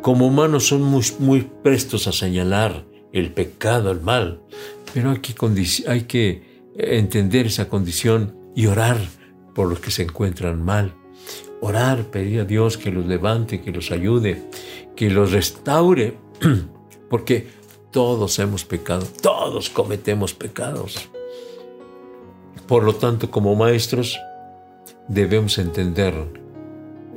Como 0.00 0.26
humanos 0.26 0.68
son 0.68 0.82
muy, 0.82 1.04
muy 1.18 1.48
prestos 1.62 2.06
a 2.06 2.12
señalar 2.12 2.84
el 3.12 3.32
pecado, 3.32 3.90
el 3.90 4.00
mal, 4.00 4.40
pero 4.94 5.10
hay 5.10 5.18
que, 5.18 5.34
hay 5.88 6.02
que 6.02 6.62
entender 6.76 7.46
esa 7.46 7.68
condición 7.68 8.36
y 8.54 8.66
orar 8.66 8.98
por 9.54 9.68
los 9.68 9.80
que 9.80 9.90
se 9.90 10.02
encuentran 10.02 10.64
mal 10.64 10.94
orar, 11.60 12.04
pedir 12.04 12.40
a 12.40 12.44
Dios 12.44 12.78
que 12.78 12.90
los 12.90 13.06
levante, 13.06 13.60
que 13.60 13.72
los 13.72 13.90
ayude, 13.90 14.42
que 14.96 15.10
los 15.10 15.32
restaure, 15.32 16.16
porque 17.08 17.48
todos 17.90 18.38
hemos 18.38 18.64
pecado, 18.64 19.06
todos 19.22 19.70
cometemos 19.70 20.34
pecados. 20.34 21.08
Por 22.66 22.84
lo 22.84 22.94
tanto, 22.94 23.30
como 23.30 23.54
maestros, 23.54 24.18
debemos 25.08 25.58
entender 25.58 26.14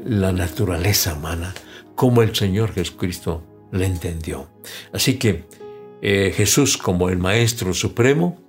la 0.06 0.32
naturaleza 0.32 1.13
humana, 1.13 1.54
como 1.95 2.21
el 2.21 2.36
Señor 2.36 2.73
Jesucristo 2.73 3.43
la 3.71 3.86
entendió. 3.86 4.47
Así 4.93 5.17
que 5.17 5.45
eh, 6.01 6.34
Jesús, 6.36 6.77
como 6.77 7.10
el 7.10 7.17
Maestro 7.17 7.73
Supremo, 7.73 8.39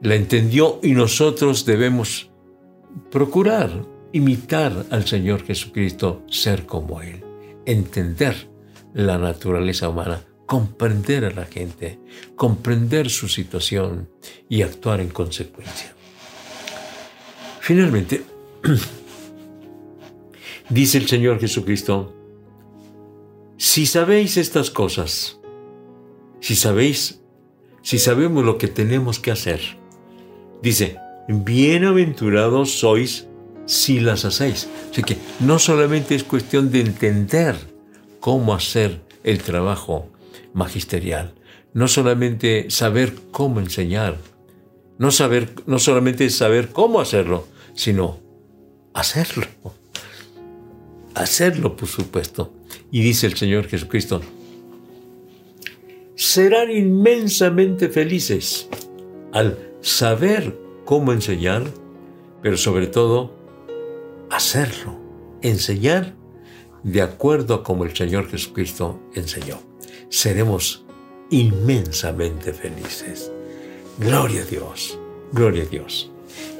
la 0.00 0.14
entendió 0.14 0.78
y 0.82 0.92
nosotros 0.92 1.64
debemos 1.64 2.30
procurar 3.10 3.70
imitar 4.12 4.86
al 4.90 5.06
Señor 5.06 5.44
Jesucristo, 5.44 6.22
ser 6.28 6.66
como 6.66 7.02
Él, 7.02 7.24
entender 7.66 8.48
la 8.94 9.18
naturaleza 9.18 9.88
humana, 9.88 10.22
comprender 10.48 11.26
a 11.26 11.30
la 11.30 11.44
gente, 11.44 11.98
comprender 12.34 13.10
su 13.10 13.28
situación 13.28 14.08
y 14.48 14.62
actuar 14.62 15.02
en 15.02 15.10
consecuencia. 15.10 15.94
Finalmente, 17.60 18.22
dice 20.70 20.96
el 20.96 21.06
Señor 21.06 21.38
Jesucristo, 21.38 22.14
si 23.58 23.84
sabéis 23.84 24.38
estas 24.38 24.70
cosas, 24.70 25.38
si 26.40 26.56
sabéis, 26.56 27.20
si 27.82 27.98
sabemos 27.98 28.42
lo 28.42 28.56
que 28.56 28.68
tenemos 28.68 29.18
que 29.18 29.30
hacer, 29.30 29.60
dice, 30.62 30.96
bienaventurados 31.28 32.72
sois 32.72 33.26
si 33.66 34.00
las 34.00 34.24
hacéis. 34.24 34.66
Así 34.90 35.02
que 35.02 35.18
no 35.40 35.58
solamente 35.58 36.14
es 36.14 36.24
cuestión 36.24 36.70
de 36.70 36.80
entender 36.80 37.54
cómo 38.18 38.54
hacer 38.54 39.02
el 39.24 39.42
trabajo 39.42 40.08
magisterial, 40.58 41.34
no 41.72 41.88
solamente 41.88 42.70
saber 42.70 43.14
cómo 43.30 43.60
enseñar, 43.60 44.18
no, 44.98 45.10
saber, 45.12 45.54
no 45.66 45.78
solamente 45.78 46.28
saber 46.28 46.70
cómo 46.70 47.00
hacerlo, 47.00 47.46
sino 47.74 48.18
hacerlo. 48.92 49.46
Hacerlo, 51.14 51.74
por 51.74 51.88
supuesto. 51.88 52.52
Y 52.92 53.00
dice 53.00 53.26
el 53.26 53.36
Señor 53.36 53.66
Jesucristo, 53.66 54.20
serán 56.14 56.70
inmensamente 56.70 57.88
felices 57.88 58.68
al 59.32 59.58
saber 59.80 60.56
cómo 60.84 61.12
enseñar, 61.12 61.64
pero 62.40 62.56
sobre 62.56 62.86
todo 62.86 63.34
hacerlo, 64.30 64.96
enseñar 65.42 66.14
de 66.84 67.02
acuerdo 67.02 67.54
a 67.54 67.62
como 67.64 67.84
el 67.84 67.96
Señor 67.96 68.28
Jesucristo 68.28 69.00
enseñó. 69.14 69.67
Seremos 70.08 70.84
inmensamente 71.30 72.52
felices. 72.52 73.30
Gloria 73.98 74.42
a 74.42 74.44
Dios, 74.44 74.98
gloria 75.32 75.64
a 75.64 75.66
Dios. 75.66 76.10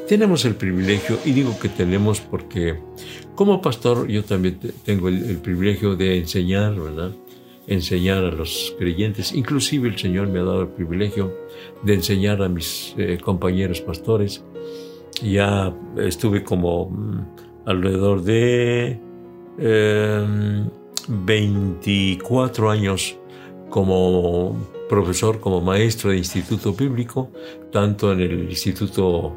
Tenemos 0.08 0.44
el 0.44 0.54
privilegio, 0.54 1.18
y 1.24 1.32
digo 1.32 1.58
que 1.60 1.68
tenemos 1.68 2.20
porque 2.20 2.78
como 3.34 3.60
pastor 3.62 4.08
yo 4.08 4.24
también 4.24 4.58
tengo 4.84 5.08
el, 5.08 5.36
privilegio 5.36 5.94
de 5.96 6.18
enseñar, 6.18 6.74
¿verdad? 6.74 7.12
Enseñar 7.66 8.24
a 8.24 8.30
los 8.30 8.74
creyentes. 8.78 9.32
Inclusive 9.32 9.88
el 9.88 9.98
Señor 9.98 10.28
me 10.28 10.40
ha 10.40 10.44
dado 10.44 10.62
el 10.62 10.68
privilegio 10.68 11.36
de 11.82 11.94
enseñar 11.94 12.42
a 12.42 12.48
mis 12.48 12.94
eh, 12.96 13.18
compañeros 13.22 13.80
pastores. 13.80 14.42
Ya 15.22 15.74
estuve 15.98 16.42
como 16.42 16.90
mm, 16.90 17.26
alrededor 17.66 18.22
de 18.22 18.98
24 21.06 22.72
em, 22.72 22.78
años 22.78 23.17
como 23.70 24.56
profesor, 24.88 25.40
como 25.40 25.60
maestro 25.60 26.10
de 26.10 26.18
instituto 26.18 26.72
bíblico, 26.72 27.30
tanto 27.70 28.12
en 28.12 28.20
el 28.20 28.50
Instituto 28.50 29.36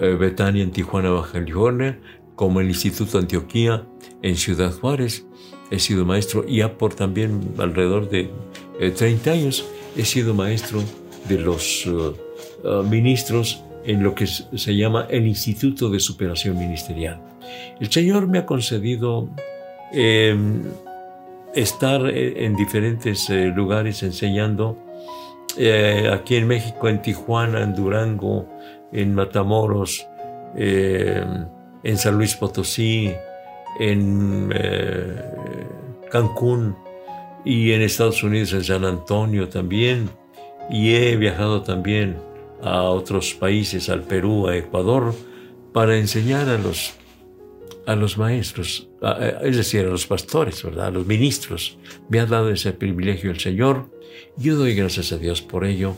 eh, 0.00 0.16
Betania 0.18 0.62
en 0.62 0.70
Tijuana, 0.70 1.10
Baja 1.10 1.32
California, 1.32 1.98
como 2.34 2.60
en 2.60 2.66
el 2.66 2.72
Instituto 2.72 3.18
Antioquía 3.18 3.84
en 4.22 4.36
Ciudad 4.36 4.72
Juárez. 4.72 5.26
He 5.70 5.78
sido 5.78 6.04
maestro 6.04 6.44
y 6.46 6.62
por 6.64 6.94
también 6.94 7.40
alrededor 7.58 8.08
de 8.08 8.30
30 8.78 9.30
eh, 9.30 9.32
años 9.32 9.64
he 9.96 10.04
sido 10.04 10.34
maestro 10.34 10.82
de 11.28 11.38
los 11.38 11.86
eh, 11.86 12.82
ministros 12.88 13.62
en 13.84 14.02
lo 14.02 14.14
que 14.14 14.26
se 14.26 14.76
llama 14.76 15.06
el 15.10 15.26
Instituto 15.26 15.88
de 15.88 16.00
Superación 16.00 16.58
Ministerial. 16.58 17.20
El 17.80 17.90
Señor 17.90 18.26
me 18.26 18.38
ha 18.38 18.46
concedido 18.46 19.28
em, 19.92 20.62
estar 21.54 22.06
eh, 22.08 22.44
en 22.44 22.56
diferentes 22.56 23.28
eh, 23.30 23.46
lugares 23.46 24.02
enseñando, 24.02 24.76
eh, 25.56 26.10
aquí 26.12 26.36
en 26.36 26.46
México, 26.46 26.88
en 26.88 27.02
Tijuana, 27.02 27.62
en 27.62 27.74
Durango, 27.74 28.48
en 28.92 29.14
Matamoros, 29.14 30.06
en 30.54 31.98
San 31.98 32.16
Luis 32.16 32.34
Potosí, 32.34 33.12
en 33.78 34.50
Cancún 36.10 36.74
y 37.44 37.72
en 37.72 37.82
Estados 37.82 38.22
Unidos, 38.22 38.52
en 38.54 38.64
San 38.64 38.84
Antonio 38.84 39.48
también. 39.48 40.08
Y 40.70 40.94
he 40.94 41.16
viajado 41.16 41.62
también 41.62 42.16
a 42.62 42.82
otros 42.84 43.34
países, 43.34 43.88
al 43.88 44.02
Perú, 44.02 44.48
a 44.48 44.56
Ecuador, 44.56 45.14
para 45.72 45.96
enseñar 45.98 46.48
a 46.48 46.58
los 46.58 46.97
a 47.88 47.96
los 47.96 48.18
maestros, 48.18 48.86
es 49.42 49.56
decir, 49.56 49.86
a 49.86 49.88
los 49.88 50.06
pastores, 50.06 50.62
¿verdad? 50.62 50.88
A 50.88 50.90
los 50.90 51.06
ministros. 51.06 51.78
Me 52.10 52.20
ha 52.20 52.26
dado 52.26 52.50
ese 52.50 52.74
privilegio 52.74 53.30
el 53.30 53.40
Señor. 53.40 53.90
Yo 54.36 54.56
doy 54.56 54.74
gracias 54.74 55.10
a 55.12 55.16
Dios 55.16 55.40
por 55.40 55.64
ello, 55.64 55.96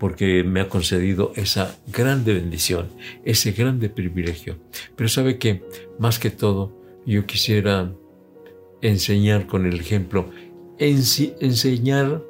porque 0.00 0.42
me 0.42 0.60
ha 0.60 0.68
concedido 0.68 1.32
esa 1.36 1.78
grande 1.86 2.34
bendición, 2.34 2.88
ese 3.24 3.52
grande 3.52 3.88
privilegio. 3.88 4.56
Pero 4.96 5.08
sabe 5.08 5.38
que, 5.38 5.62
más 6.00 6.18
que 6.18 6.30
todo, 6.30 6.76
yo 7.06 7.24
quisiera 7.26 7.92
enseñar 8.82 9.46
con 9.46 9.66
el 9.66 9.78
ejemplo, 9.78 10.30
enseñar 10.80 12.24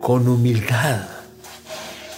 con 0.00 0.26
humildad, 0.26 1.08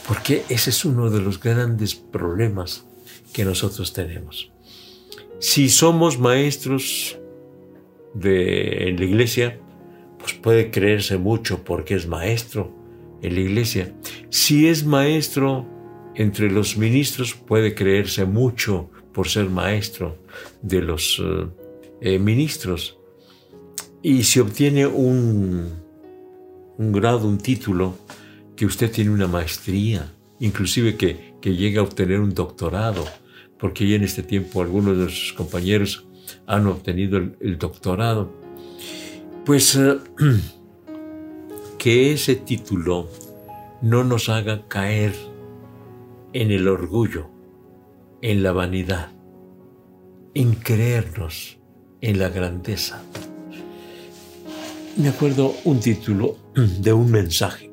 porque 0.07 0.43
ese 0.49 0.71
es 0.71 0.87
uno 0.87 1.11
de 1.11 1.21
los 1.21 1.39
grandes 1.39 1.95
problemas 1.95 2.87
que 3.35 3.45
nosotros 3.45 3.93
tenemos. 3.93 4.51
Si 5.41 5.69
somos 5.69 6.19
maestros 6.19 7.19
de, 8.15 8.89
en 8.89 8.97
la 8.97 9.05
iglesia, 9.05 9.61
pues 10.19 10.33
puede 10.35 10.71
creerse 10.71 11.17
mucho 11.17 11.63
porque 11.63 11.95
es 11.95 12.09
maestro 12.09 12.73
en 13.23 13.35
la 13.35 13.41
iglesia. 13.41 13.95
Si 14.31 14.67
es 14.67 14.85
maestro 14.85 15.67
entre 16.17 16.51
los 16.51 16.77
ministros, 16.77 17.35
puede 17.35 17.75
creerse 17.75 18.25
mucho 18.25 18.91
por 19.13 19.29
ser 19.29 19.49
maestro 19.49 20.19
de 20.61 20.83
los 20.83 21.23
eh, 21.25 21.47
eh, 22.01 22.19
ministros. 22.19 22.99
Y 24.03 24.25
si 24.25 24.41
obtiene 24.41 24.89
un, 24.89 25.69
un 26.79 26.93
grado, 26.93 27.29
un 27.29 27.39
título, 27.39 27.95
que 28.57 28.67
usted 28.67 28.91
tiene 28.91 29.11
una 29.11 29.29
maestría, 29.29 30.13
inclusive 30.41 30.97
que, 30.97 31.35
que 31.41 31.55
llega 31.55 31.81
a 31.81 31.85
obtener 31.85 32.19
un 32.19 32.35
doctorado, 32.35 33.05
porque 33.59 33.89
ya 33.89 33.97
en 33.97 34.05
este 34.05 34.23
tiempo 34.23 34.63
algunos 34.63 34.99
de 34.99 35.09
sus 35.09 35.33
compañeros 35.33 36.07
han 36.47 36.67
obtenido 36.67 37.19
el, 37.19 37.59
doctorado, 37.59 38.33
pues 39.45 39.77
eh, 39.77 39.99
que 41.79 42.13
ese 42.13 42.37
título 42.37 43.09
no 43.83 44.05
nos 44.05 44.29
haga 44.29 44.67
caer 44.69 45.15
en 46.33 46.51
el 46.51 46.69
orgullo, 46.69 47.31
en 48.23 48.43
la 48.43 48.53
vanidad, 48.53 49.13
en 50.35 50.55
creernos 50.55 51.59
en 52.01 52.19
la 52.19 52.29
grandeza. 52.29 53.03
Me 54.97 55.09
acuerdo 55.09 55.55
un 55.65 55.81
título 55.81 56.37
de 56.55 56.93
un 56.93 57.11
mensaje, 57.11 57.71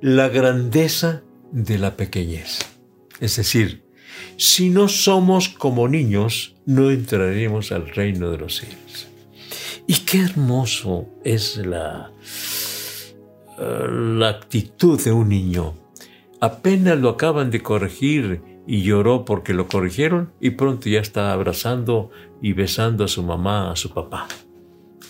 La 0.00 0.28
grandeza 0.28 1.22
de 1.52 1.78
la 1.78 1.96
pequeñez. 1.96 2.58
Es 3.20 3.36
decir, 3.36 3.84
si 4.40 4.70
no 4.70 4.88
somos 4.88 5.50
como 5.50 5.86
niños, 5.86 6.54
no 6.64 6.90
entraremos 6.90 7.72
al 7.72 7.90
reino 7.90 8.30
de 8.30 8.38
los 8.38 8.56
cielos. 8.56 9.06
Y 9.86 9.96
qué 10.06 10.22
hermoso 10.22 11.10
es 11.22 11.58
la, 11.58 12.10
la 13.58 14.28
actitud 14.30 14.98
de 14.98 15.12
un 15.12 15.28
niño. 15.28 15.74
Apenas 16.40 16.98
lo 16.98 17.10
acaban 17.10 17.50
de 17.50 17.62
corregir 17.62 18.40
y 18.66 18.80
lloró 18.80 19.26
porque 19.26 19.52
lo 19.52 19.68
corrigieron 19.68 20.32
y 20.40 20.52
pronto 20.52 20.88
ya 20.88 21.00
está 21.00 21.34
abrazando 21.34 22.10
y 22.40 22.54
besando 22.54 23.04
a 23.04 23.08
su 23.08 23.22
mamá, 23.22 23.70
a 23.70 23.76
su 23.76 23.90
papá. 23.90 24.26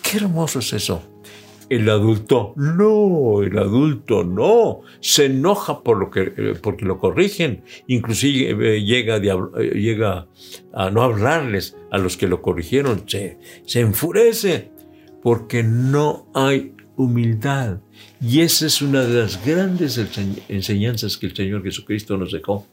Qué 0.03 0.17
hermoso 0.17 0.59
es 0.59 0.73
eso. 0.73 1.03
El 1.71 1.89
adulto, 1.89 2.53
no, 2.57 3.41
el 3.43 3.57
adulto 3.57 4.25
no, 4.25 4.81
se 4.99 5.27
enoja 5.27 5.83
por 5.83 5.99
lo 5.99 6.11
que, 6.11 6.33
eh, 6.35 6.53
porque 6.61 6.83
lo 6.83 6.97
corrigen, 6.97 7.63
inclusive 7.87 8.75
eh, 8.75 8.83
llega, 8.83 9.15
eh, 9.15 9.71
llega 9.79 10.27
a 10.73 10.89
no 10.89 11.01
hablarles 11.01 11.77
a 11.89 11.97
los 11.97 12.17
que 12.17 12.27
lo 12.27 12.41
corrigieron, 12.41 13.05
se 13.07 13.39
enfurece 13.79 14.69
porque 15.23 15.63
no 15.63 16.29
hay 16.33 16.73
humildad. 16.97 17.79
Y 18.19 18.41
esa 18.41 18.65
es 18.65 18.81
una 18.81 19.05
de 19.05 19.21
las 19.21 19.45
grandes 19.45 19.97
enseñanzas 20.49 21.15
que 21.15 21.27
el 21.27 21.35
Señor 21.37 21.63
Jesucristo 21.63 22.17
nos 22.17 22.33
dejó, 22.33 22.67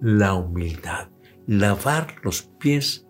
la 0.00 0.34
humildad, 0.34 1.08
lavar 1.48 2.14
los 2.22 2.42
pies 2.42 3.04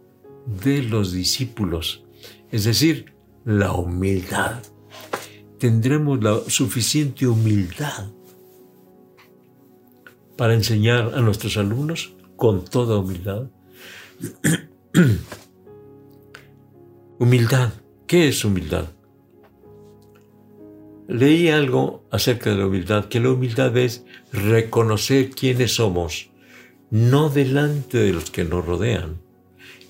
de 0.62 0.85
los 0.85 1.12
discípulos, 1.12 2.07
es 2.51 2.64
decir, 2.64 3.12
la 3.45 3.73
humildad 3.73 4.62
tendremos 5.59 6.23
la 6.23 6.40
suficiente 6.47 7.27
humildad 7.27 8.09
para 10.37 10.55
enseñar 10.55 11.14
a 11.14 11.21
nuestros 11.21 11.57
alumnos 11.57 12.14
con 12.37 12.64
toda 12.64 12.99
humildad. 12.99 13.51
humildad. 17.18 17.73
¿Qué 18.07 18.29
es 18.29 18.44
humildad? 18.44 18.88
Leí 21.09 21.49
algo 21.49 22.05
acerca 22.11 22.51
de 22.51 22.57
la 22.57 22.66
humildad, 22.66 23.07
que 23.07 23.18
la 23.18 23.31
humildad 23.31 23.77
es 23.77 24.05
reconocer 24.33 25.31
quiénes 25.31 25.75
somos, 25.75 26.31
no 26.90 27.31
delante 27.31 27.99
de 27.99 28.12
los 28.12 28.31
que 28.31 28.44
nos 28.44 28.64
rodean, 28.64 29.21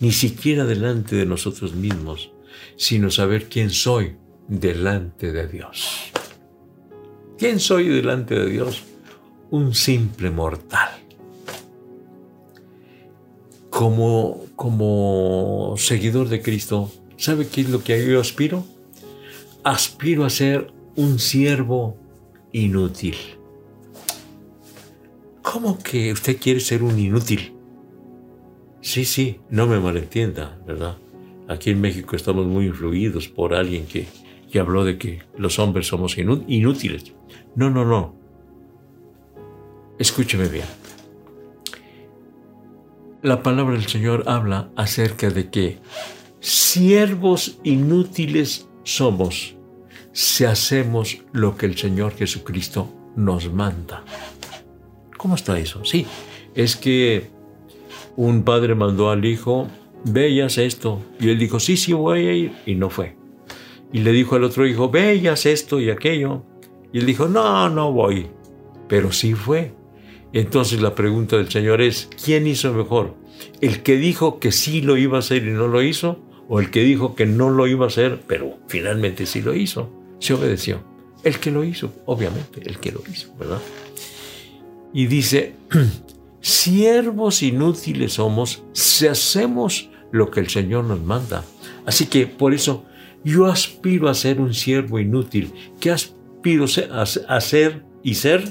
ni 0.00 0.12
siquiera 0.12 0.64
delante 0.64 1.16
de 1.16 1.26
nosotros 1.26 1.74
mismos, 1.74 2.30
sino 2.76 3.10
saber 3.10 3.48
quién 3.48 3.70
soy 3.70 4.16
delante 4.48 5.32
de 5.32 5.46
Dios. 5.46 6.10
¿Quién 7.36 7.60
soy 7.60 7.88
delante 7.88 8.34
de 8.34 8.50
Dios? 8.50 8.82
Un 9.50 9.74
simple 9.74 10.30
mortal. 10.30 10.90
Como, 13.70 14.46
como 14.56 15.74
seguidor 15.76 16.28
de 16.28 16.42
Cristo, 16.42 16.90
¿sabe 17.16 17.46
qué 17.46 17.60
es 17.60 17.70
lo 17.70 17.84
que 17.84 18.04
yo 18.04 18.20
aspiro? 18.20 18.64
Aspiro 19.62 20.24
a 20.24 20.30
ser 20.30 20.72
un 20.96 21.18
siervo 21.18 21.96
inútil. 22.52 23.14
¿Cómo 25.42 25.78
que 25.78 26.12
usted 26.12 26.38
quiere 26.38 26.60
ser 26.60 26.82
un 26.82 26.98
inútil? 26.98 27.54
Sí, 28.80 29.04
sí, 29.04 29.40
no 29.50 29.66
me 29.66 29.78
malentienda, 29.78 30.58
¿verdad? 30.66 30.98
Aquí 31.46 31.70
en 31.70 31.80
México 31.80 32.16
estamos 32.16 32.46
muy 32.46 32.66
influidos 32.66 33.28
por 33.28 33.54
alguien 33.54 33.86
que 33.86 34.06
y 34.50 34.58
habló 34.58 34.84
de 34.84 34.98
que 34.98 35.22
los 35.36 35.58
hombres 35.58 35.86
somos 35.86 36.16
inútiles. 36.18 37.12
No, 37.54 37.70
no, 37.70 37.84
no. 37.84 38.14
Escúcheme 39.98 40.48
bien. 40.48 40.66
La 43.22 43.42
palabra 43.42 43.74
del 43.74 43.86
Señor 43.86 44.24
habla 44.26 44.70
acerca 44.76 45.30
de 45.30 45.50
que 45.50 45.78
siervos 46.40 47.58
inútiles 47.64 48.68
somos 48.84 49.56
si 50.12 50.44
hacemos 50.44 51.18
lo 51.32 51.56
que 51.56 51.66
el 51.66 51.76
Señor 51.76 52.14
Jesucristo 52.14 52.92
nos 53.16 53.52
manda. 53.52 54.04
¿Cómo 55.16 55.34
está 55.34 55.58
eso? 55.58 55.84
Sí, 55.84 56.06
es 56.54 56.76
que 56.76 57.28
un 58.16 58.44
padre 58.44 58.76
mandó 58.76 59.10
al 59.10 59.24
hijo, 59.24 59.68
veas 60.04 60.58
esto. 60.58 61.02
Y 61.20 61.28
él 61.30 61.38
dijo, 61.38 61.58
sí, 61.60 61.76
sí, 61.76 61.92
voy 61.92 62.26
a 62.26 62.32
ir. 62.32 62.52
Y 62.66 62.76
no 62.76 62.88
fue. 62.88 63.17
Y 63.92 64.00
le 64.00 64.12
dijo 64.12 64.36
al 64.36 64.44
otro 64.44 64.66
hijo, 64.66 64.90
ve 64.90 65.22
esto 65.44 65.80
y 65.80 65.90
aquello. 65.90 66.42
Y 66.92 66.98
él 66.98 67.06
dijo, 67.06 67.28
no, 67.28 67.68
no 67.68 67.92
voy. 67.92 68.28
Pero 68.88 69.12
sí 69.12 69.34
fue. 69.34 69.72
Entonces 70.32 70.82
la 70.82 70.94
pregunta 70.94 71.36
del 71.36 71.50
Señor 71.50 71.80
es, 71.80 72.08
¿quién 72.22 72.46
hizo 72.46 72.72
mejor? 72.72 73.14
¿El 73.60 73.82
que 73.82 73.96
dijo 73.96 74.38
que 74.40 74.52
sí 74.52 74.82
lo 74.82 74.96
iba 74.96 75.16
a 75.16 75.20
hacer 75.20 75.46
y 75.46 75.50
no 75.50 75.68
lo 75.68 75.82
hizo? 75.82 76.20
¿O 76.48 76.60
el 76.60 76.70
que 76.70 76.82
dijo 76.82 77.14
que 77.14 77.26
no 77.26 77.50
lo 77.50 77.66
iba 77.66 77.84
a 77.84 77.88
hacer, 77.88 78.20
pero 78.26 78.58
finalmente 78.68 79.26
sí 79.26 79.42
lo 79.42 79.54
hizo? 79.54 79.90
Se 80.18 80.34
obedeció. 80.34 80.82
El 81.24 81.38
que 81.38 81.50
lo 81.50 81.64
hizo, 81.64 81.92
obviamente, 82.06 82.62
el 82.64 82.78
que 82.78 82.92
lo 82.92 83.02
hizo, 83.10 83.34
¿verdad? 83.38 83.60
Y 84.92 85.06
dice, 85.06 85.54
siervos 86.40 87.42
inútiles 87.42 88.14
somos 88.14 88.62
si 88.72 89.06
hacemos 89.06 89.90
lo 90.10 90.30
que 90.30 90.40
el 90.40 90.48
Señor 90.48 90.84
nos 90.84 91.02
manda. 91.02 91.44
Así 91.84 92.06
que 92.06 92.26
por 92.26 92.54
eso 92.54 92.84
yo 93.24 93.46
aspiro 93.46 94.08
a 94.08 94.14
ser 94.14 94.40
un 94.40 94.54
siervo 94.54 94.98
inútil. 94.98 95.52
¿Qué 95.80 95.90
aspiro 95.90 96.64
a 96.64 97.40
ser 97.40 97.82
y 98.02 98.14
ser? 98.14 98.44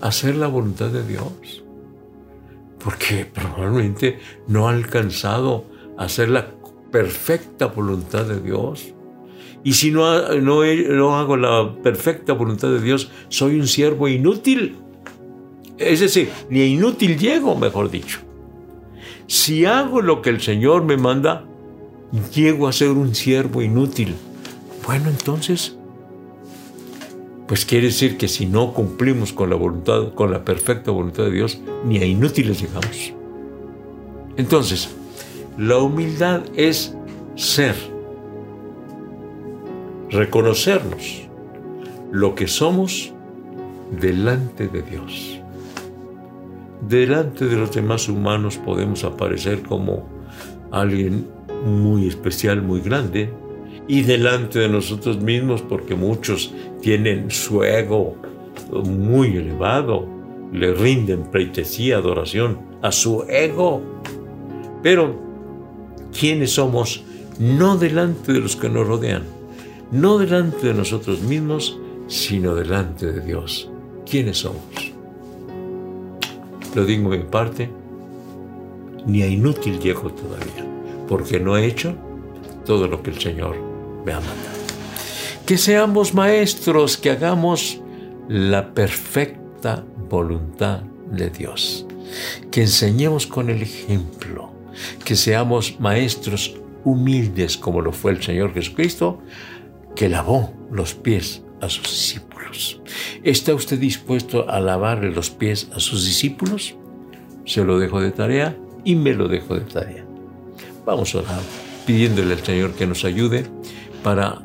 Hacer 0.00 0.36
la 0.36 0.48
voluntad 0.48 0.88
de 0.88 1.06
Dios. 1.06 1.64
Porque 2.82 3.24
probablemente 3.24 4.18
no 4.48 4.68
ha 4.68 4.72
alcanzado 4.72 5.64
a 5.96 6.04
hacer 6.04 6.28
la 6.28 6.50
perfecta 6.90 7.66
voluntad 7.66 8.24
de 8.24 8.40
Dios. 8.40 8.92
Y 9.64 9.74
si 9.74 9.92
no, 9.92 10.34
no, 10.40 10.62
no 10.64 11.18
hago 11.18 11.36
la 11.36 11.74
perfecta 11.82 12.32
voluntad 12.32 12.68
de 12.68 12.80
Dios, 12.80 13.10
soy 13.28 13.60
un 13.60 13.68
siervo 13.68 14.08
inútil. 14.08 14.76
Es 15.78 16.00
decir, 16.00 16.30
ni 16.50 16.62
inútil 16.64 17.16
llego, 17.18 17.56
mejor 17.56 17.90
dicho. 17.90 18.20
Si 19.26 19.64
hago 19.64 20.02
lo 20.02 20.20
que 20.20 20.30
el 20.30 20.40
Señor 20.40 20.84
me 20.84 20.96
manda, 20.96 21.44
llego 22.34 22.68
a 22.68 22.72
ser 22.72 22.90
un 22.90 23.14
siervo 23.14 23.62
inútil. 23.62 24.14
Bueno, 24.86 25.08
entonces, 25.08 25.76
pues 27.46 27.64
quiere 27.64 27.86
decir 27.86 28.16
que 28.16 28.28
si 28.28 28.46
no 28.46 28.72
cumplimos 28.72 29.32
con 29.32 29.50
la 29.50 29.56
voluntad, 29.56 30.14
con 30.14 30.30
la 30.30 30.44
perfecta 30.44 30.90
voluntad 30.90 31.24
de 31.24 31.32
Dios, 31.32 31.60
ni 31.84 31.98
a 31.98 32.04
inútiles 32.04 32.60
llegamos. 32.60 33.12
Entonces, 34.36 34.88
la 35.58 35.78
humildad 35.78 36.42
es 36.56 36.94
ser, 37.36 37.74
reconocernos 40.10 41.28
lo 42.10 42.34
que 42.34 42.46
somos 42.46 43.12
delante 44.00 44.68
de 44.68 44.82
Dios. 44.82 45.38
Delante 46.88 47.46
de 47.46 47.56
los 47.56 47.72
demás 47.72 48.08
humanos 48.08 48.58
podemos 48.58 49.04
aparecer 49.04 49.62
como 49.62 50.08
alguien 50.70 51.28
muy 51.64 52.08
especial, 52.08 52.62
muy 52.62 52.80
grande, 52.80 53.32
y 53.88 54.02
delante 54.02 54.60
de 54.60 54.68
nosotros 54.68 55.20
mismos, 55.20 55.62
porque 55.62 55.94
muchos 55.94 56.54
tienen 56.80 57.30
su 57.30 57.62
ego 57.62 58.16
muy 58.84 59.36
elevado, 59.36 60.06
le 60.52 60.72
rinden 60.74 61.24
pleitesía, 61.24 61.96
adoración 61.96 62.58
a 62.82 62.92
su 62.92 63.24
ego. 63.28 63.82
Pero, 64.82 65.18
¿quiénes 66.18 66.52
somos? 66.52 67.04
No 67.38 67.76
delante 67.76 68.32
de 68.32 68.40
los 68.40 68.56
que 68.56 68.68
nos 68.68 68.86
rodean, 68.86 69.22
no 69.90 70.18
delante 70.18 70.68
de 70.68 70.74
nosotros 70.74 71.22
mismos, 71.22 71.78
sino 72.06 72.54
delante 72.54 73.10
de 73.10 73.20
Dios. 73.20 73.70
¿Quiénes 74.08 74.38
somos? 74.38 74.92
Lo 76.74 76.84
digo 76.84 77.12
en 77.14 77.26
parte, 77.26 77.70
ni 79.06 79.22
a 79.22 79.26
inútil 79.26 79.78
llego 79.78 80.10
todavía, 80.10 80.66
porque 81.08 81.40
no 81.40 81.56
he 81.56 81.66
hecho 81.66 81.94
todo 82.64 82.88
lo 82.88 83.02
que 83.02 83.10
el 83.10 83.20
Señor 83.20 83.56
me 84.04 84.12
ha 84.12 84.20
mandado. 84.20 84.62
Que 85.46 85.58
seamos 85.58 86.14
maestros, 86.14 86.96
que 86.96 87.10
hagamos 87.10 87.80
la 88.28 88.74
perfecta 88.74 89.84
voluntad 90.08 90.82
de 91.10 91.30
Dios, 91.30 91.86
que 92.50 92.62
enseñemos 92.62 93.26
con 93.26 93.50
el 93.50 93.62
ejemplo, 93.62 94.50
que 95.04 95.16
seamos 95.16 95.78
maestros 95.80 96.56
humildes 96.84 97.56
como 97.56 97.80
lo 97.80 97.92
fue 97.92 98.12
el 98.12 98.22
Señor 98.22 98.54
Jesucristo, 98.54 99.20
que 99.94 100.08
lavó 100.08 100.52
los 100.70 100.94
pies 100.94 101.42
a 101.60 101.68
sus 101.68 101.84
discípulos. 101.84 102.80
¿Está 103.22 103.54
usted 103.54 103.78
dispuesto 103.78 104.48
a 104.48 104.60
lavarle 104.60 105.10
los 105.10 105.30
pies 105.30 105.68
a 105.74 105.80
sus 105.80 106.04
discípulos? 106.04 106.74
Se 107.44 107.64
lo 107.64 107.78
dejo 107.78 108.00
de 108.00 108.10
tarea 108.10 108.56
y 108.84 108.94
me 108.94 109.14
lo 109.14 109.28
dejo 109.28 109.54
de 109.54 109.62
tarea. 109.62 110.11
Vamos 110.84 111.14
a 111.14 111.18
orar 111.18 111.40
pidiéndole 111.86 112.34
al 112.34 112.44
Señor 112.44 112.72
que 112.72 112.86
nos 112.86 113.04
ayude 113.04 113.46
para 114.02 114.42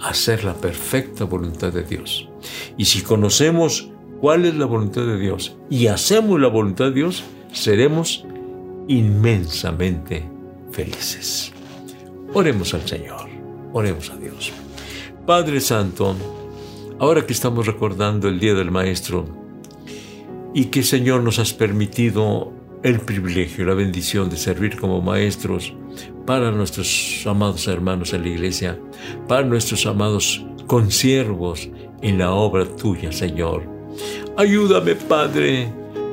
hacer 0.00 0.44
la 0.44 0.54
perfecta 0.54 1.24
voluntad 1.24 1.72
de 1.72 1.82
Dios. 1.82 2.28
Y 2.76 2.84
si 2.84 3.02
conocemos 3.02 3.90
cuál 4.20 4.44
es 4.44 4.54
la 4.54 4.66
voluntad 4.66 5.02
de 5.02 5.18
Dios 5.18 5.56
y 5.70 5.88
hacemos 5.88 6.40
la 6.40 6.48
voluntad 6.48 6.86
de 6.86 6.92
Dios, 6.92 7.24
seremos 7.52 8.24
inmensamente 8.88 10.28
felices. 10.70 11.52
Oremos 12.32 12.74
al 12.74 12.86
Señor, 12.86 13.28
oremos 13.72 14.10
a 14.10 14.16
Dios. 14.16 14.52
Padre 15.26 15.60
Santo, 15.60 16.14
ahora 16.98 17.26
que 17.26 17.32
estamos 17.32 17.66
recordando 17.66 18.28
el 18.28 18.38
Día 18.38 18.54
del 18.54 18.70
Maestro 18.70 19.26
y 20.54 20.66
que 20.66 20.82
Señor 20.82 21.22
nos 21.22 21.38
has 21.38 21.52
permitido 21.52 22.52
el 22.86 23.00
privilegio, 23.00 23.64
la 23.64 23.74
bendición 23.74 24.30
de 24.30 24.36
servir 24.36 24.78
como 24.78 25.00
maestros 25.00 25.74
para 26.24 26.52
nuestros 26.52 27.24
amados 27.26 27.66
hermanos 27.66 28.12
en 28.12 28.22
la 28.22 28.28
iglesia, 28.28 28.78
para 29.26 29.44
nuestros 29.44 29.86
amados 29.86 30.46
consiervos 30.68 31.68
en 32.00 32.18
la 32.18 32.30
obra 32.30 32.64
tuya, 32.64 33.10
Señor. 33.10 33.64
Ayúdame, 34.36 34.94
Padre, 34.94 35.68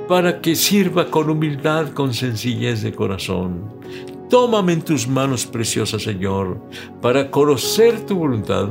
para 0.08 0.42
que 0.42 0.56
sirva 0.56 1.12
con 1.12 1.30
humildad, 1.30 1.90
con 1.90 2.12
sencillez 2.12 2.82
de 2.82 2.92
corazón. 2.92 3.72
Tómame 4.28 4.74
en 4.74 4.82
tus 4.82 5.08
manos 5.08 5.46
preciosas, 5.46 6.02
Señor, 6.02 6.60
para 7.04 7.30
conocer 7.30 8.04
tu 8.08 8.16
voluntad 8.16 8.68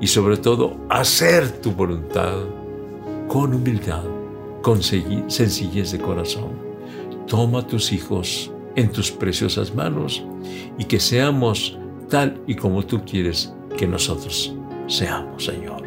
y 0.00 0.06
sobre 0.06 0.36
todo 0.36 0.76
hacer 0.88 1.50
tu 1.60 1.72
voluntad 1.72 2.36
con 3.26 3.52
humildad, 3.52 4.04
con 4.62 4.80
sencillez 4.80 5.90
de 5.90 5.98
corazón. 5.98 6.61
Toma 7.26 7.60
a 7.60 7.66
tus 7.66 7.92
hijos 7.92 8.50
en 8.76 8.90
tus 8.90 9.10
preciosas 9.10 9.74
manos 9.74 10.24
y 10.78 10.84
que 10.84 11.00
seamos 11.00 11.78
tal 12.08 12.42
y 12.46 12.54
como 12.54 12.84
tú 12.84 13.02
quieres 13.04 13.52
que 13.76 13.86
nosotros 13.86 14.54
seamos, 14.86 15.44
Señor. 15.44 15.82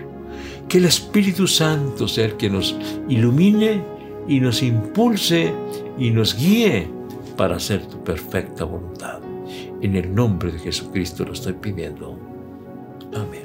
Que 0.67 0.79
el 0.79 0.85
Espíritu 0.85 1.47
Santo 1.47 2.07
sea 2.07 2.25
el 2.25 2.37
que 2.37 2.49
nos 2.49 2.75
ilumine 3.07 3.83
y 4.27 4.39
nos 4.39 4.63
impulse 4.63 5.53
y 5.97 6.09
nos 6.09 6.35
guíe 6.35 6.89
para 7.37 7.57
hacer 7.57 7.85
tu 7.85 8.03
perfecta 8.03 8.63
voluntad. 8.63 9.19
En 9.81 9.95
el 9.95 10.13
nombre 10.13 10.51
de 10.51 10.59
Jesucristo 10.59 11.25
lo 11.25 11.33
estoy 11.33 11.53
pidiendo. 11.53 12.17
Amén. 13.13 13.44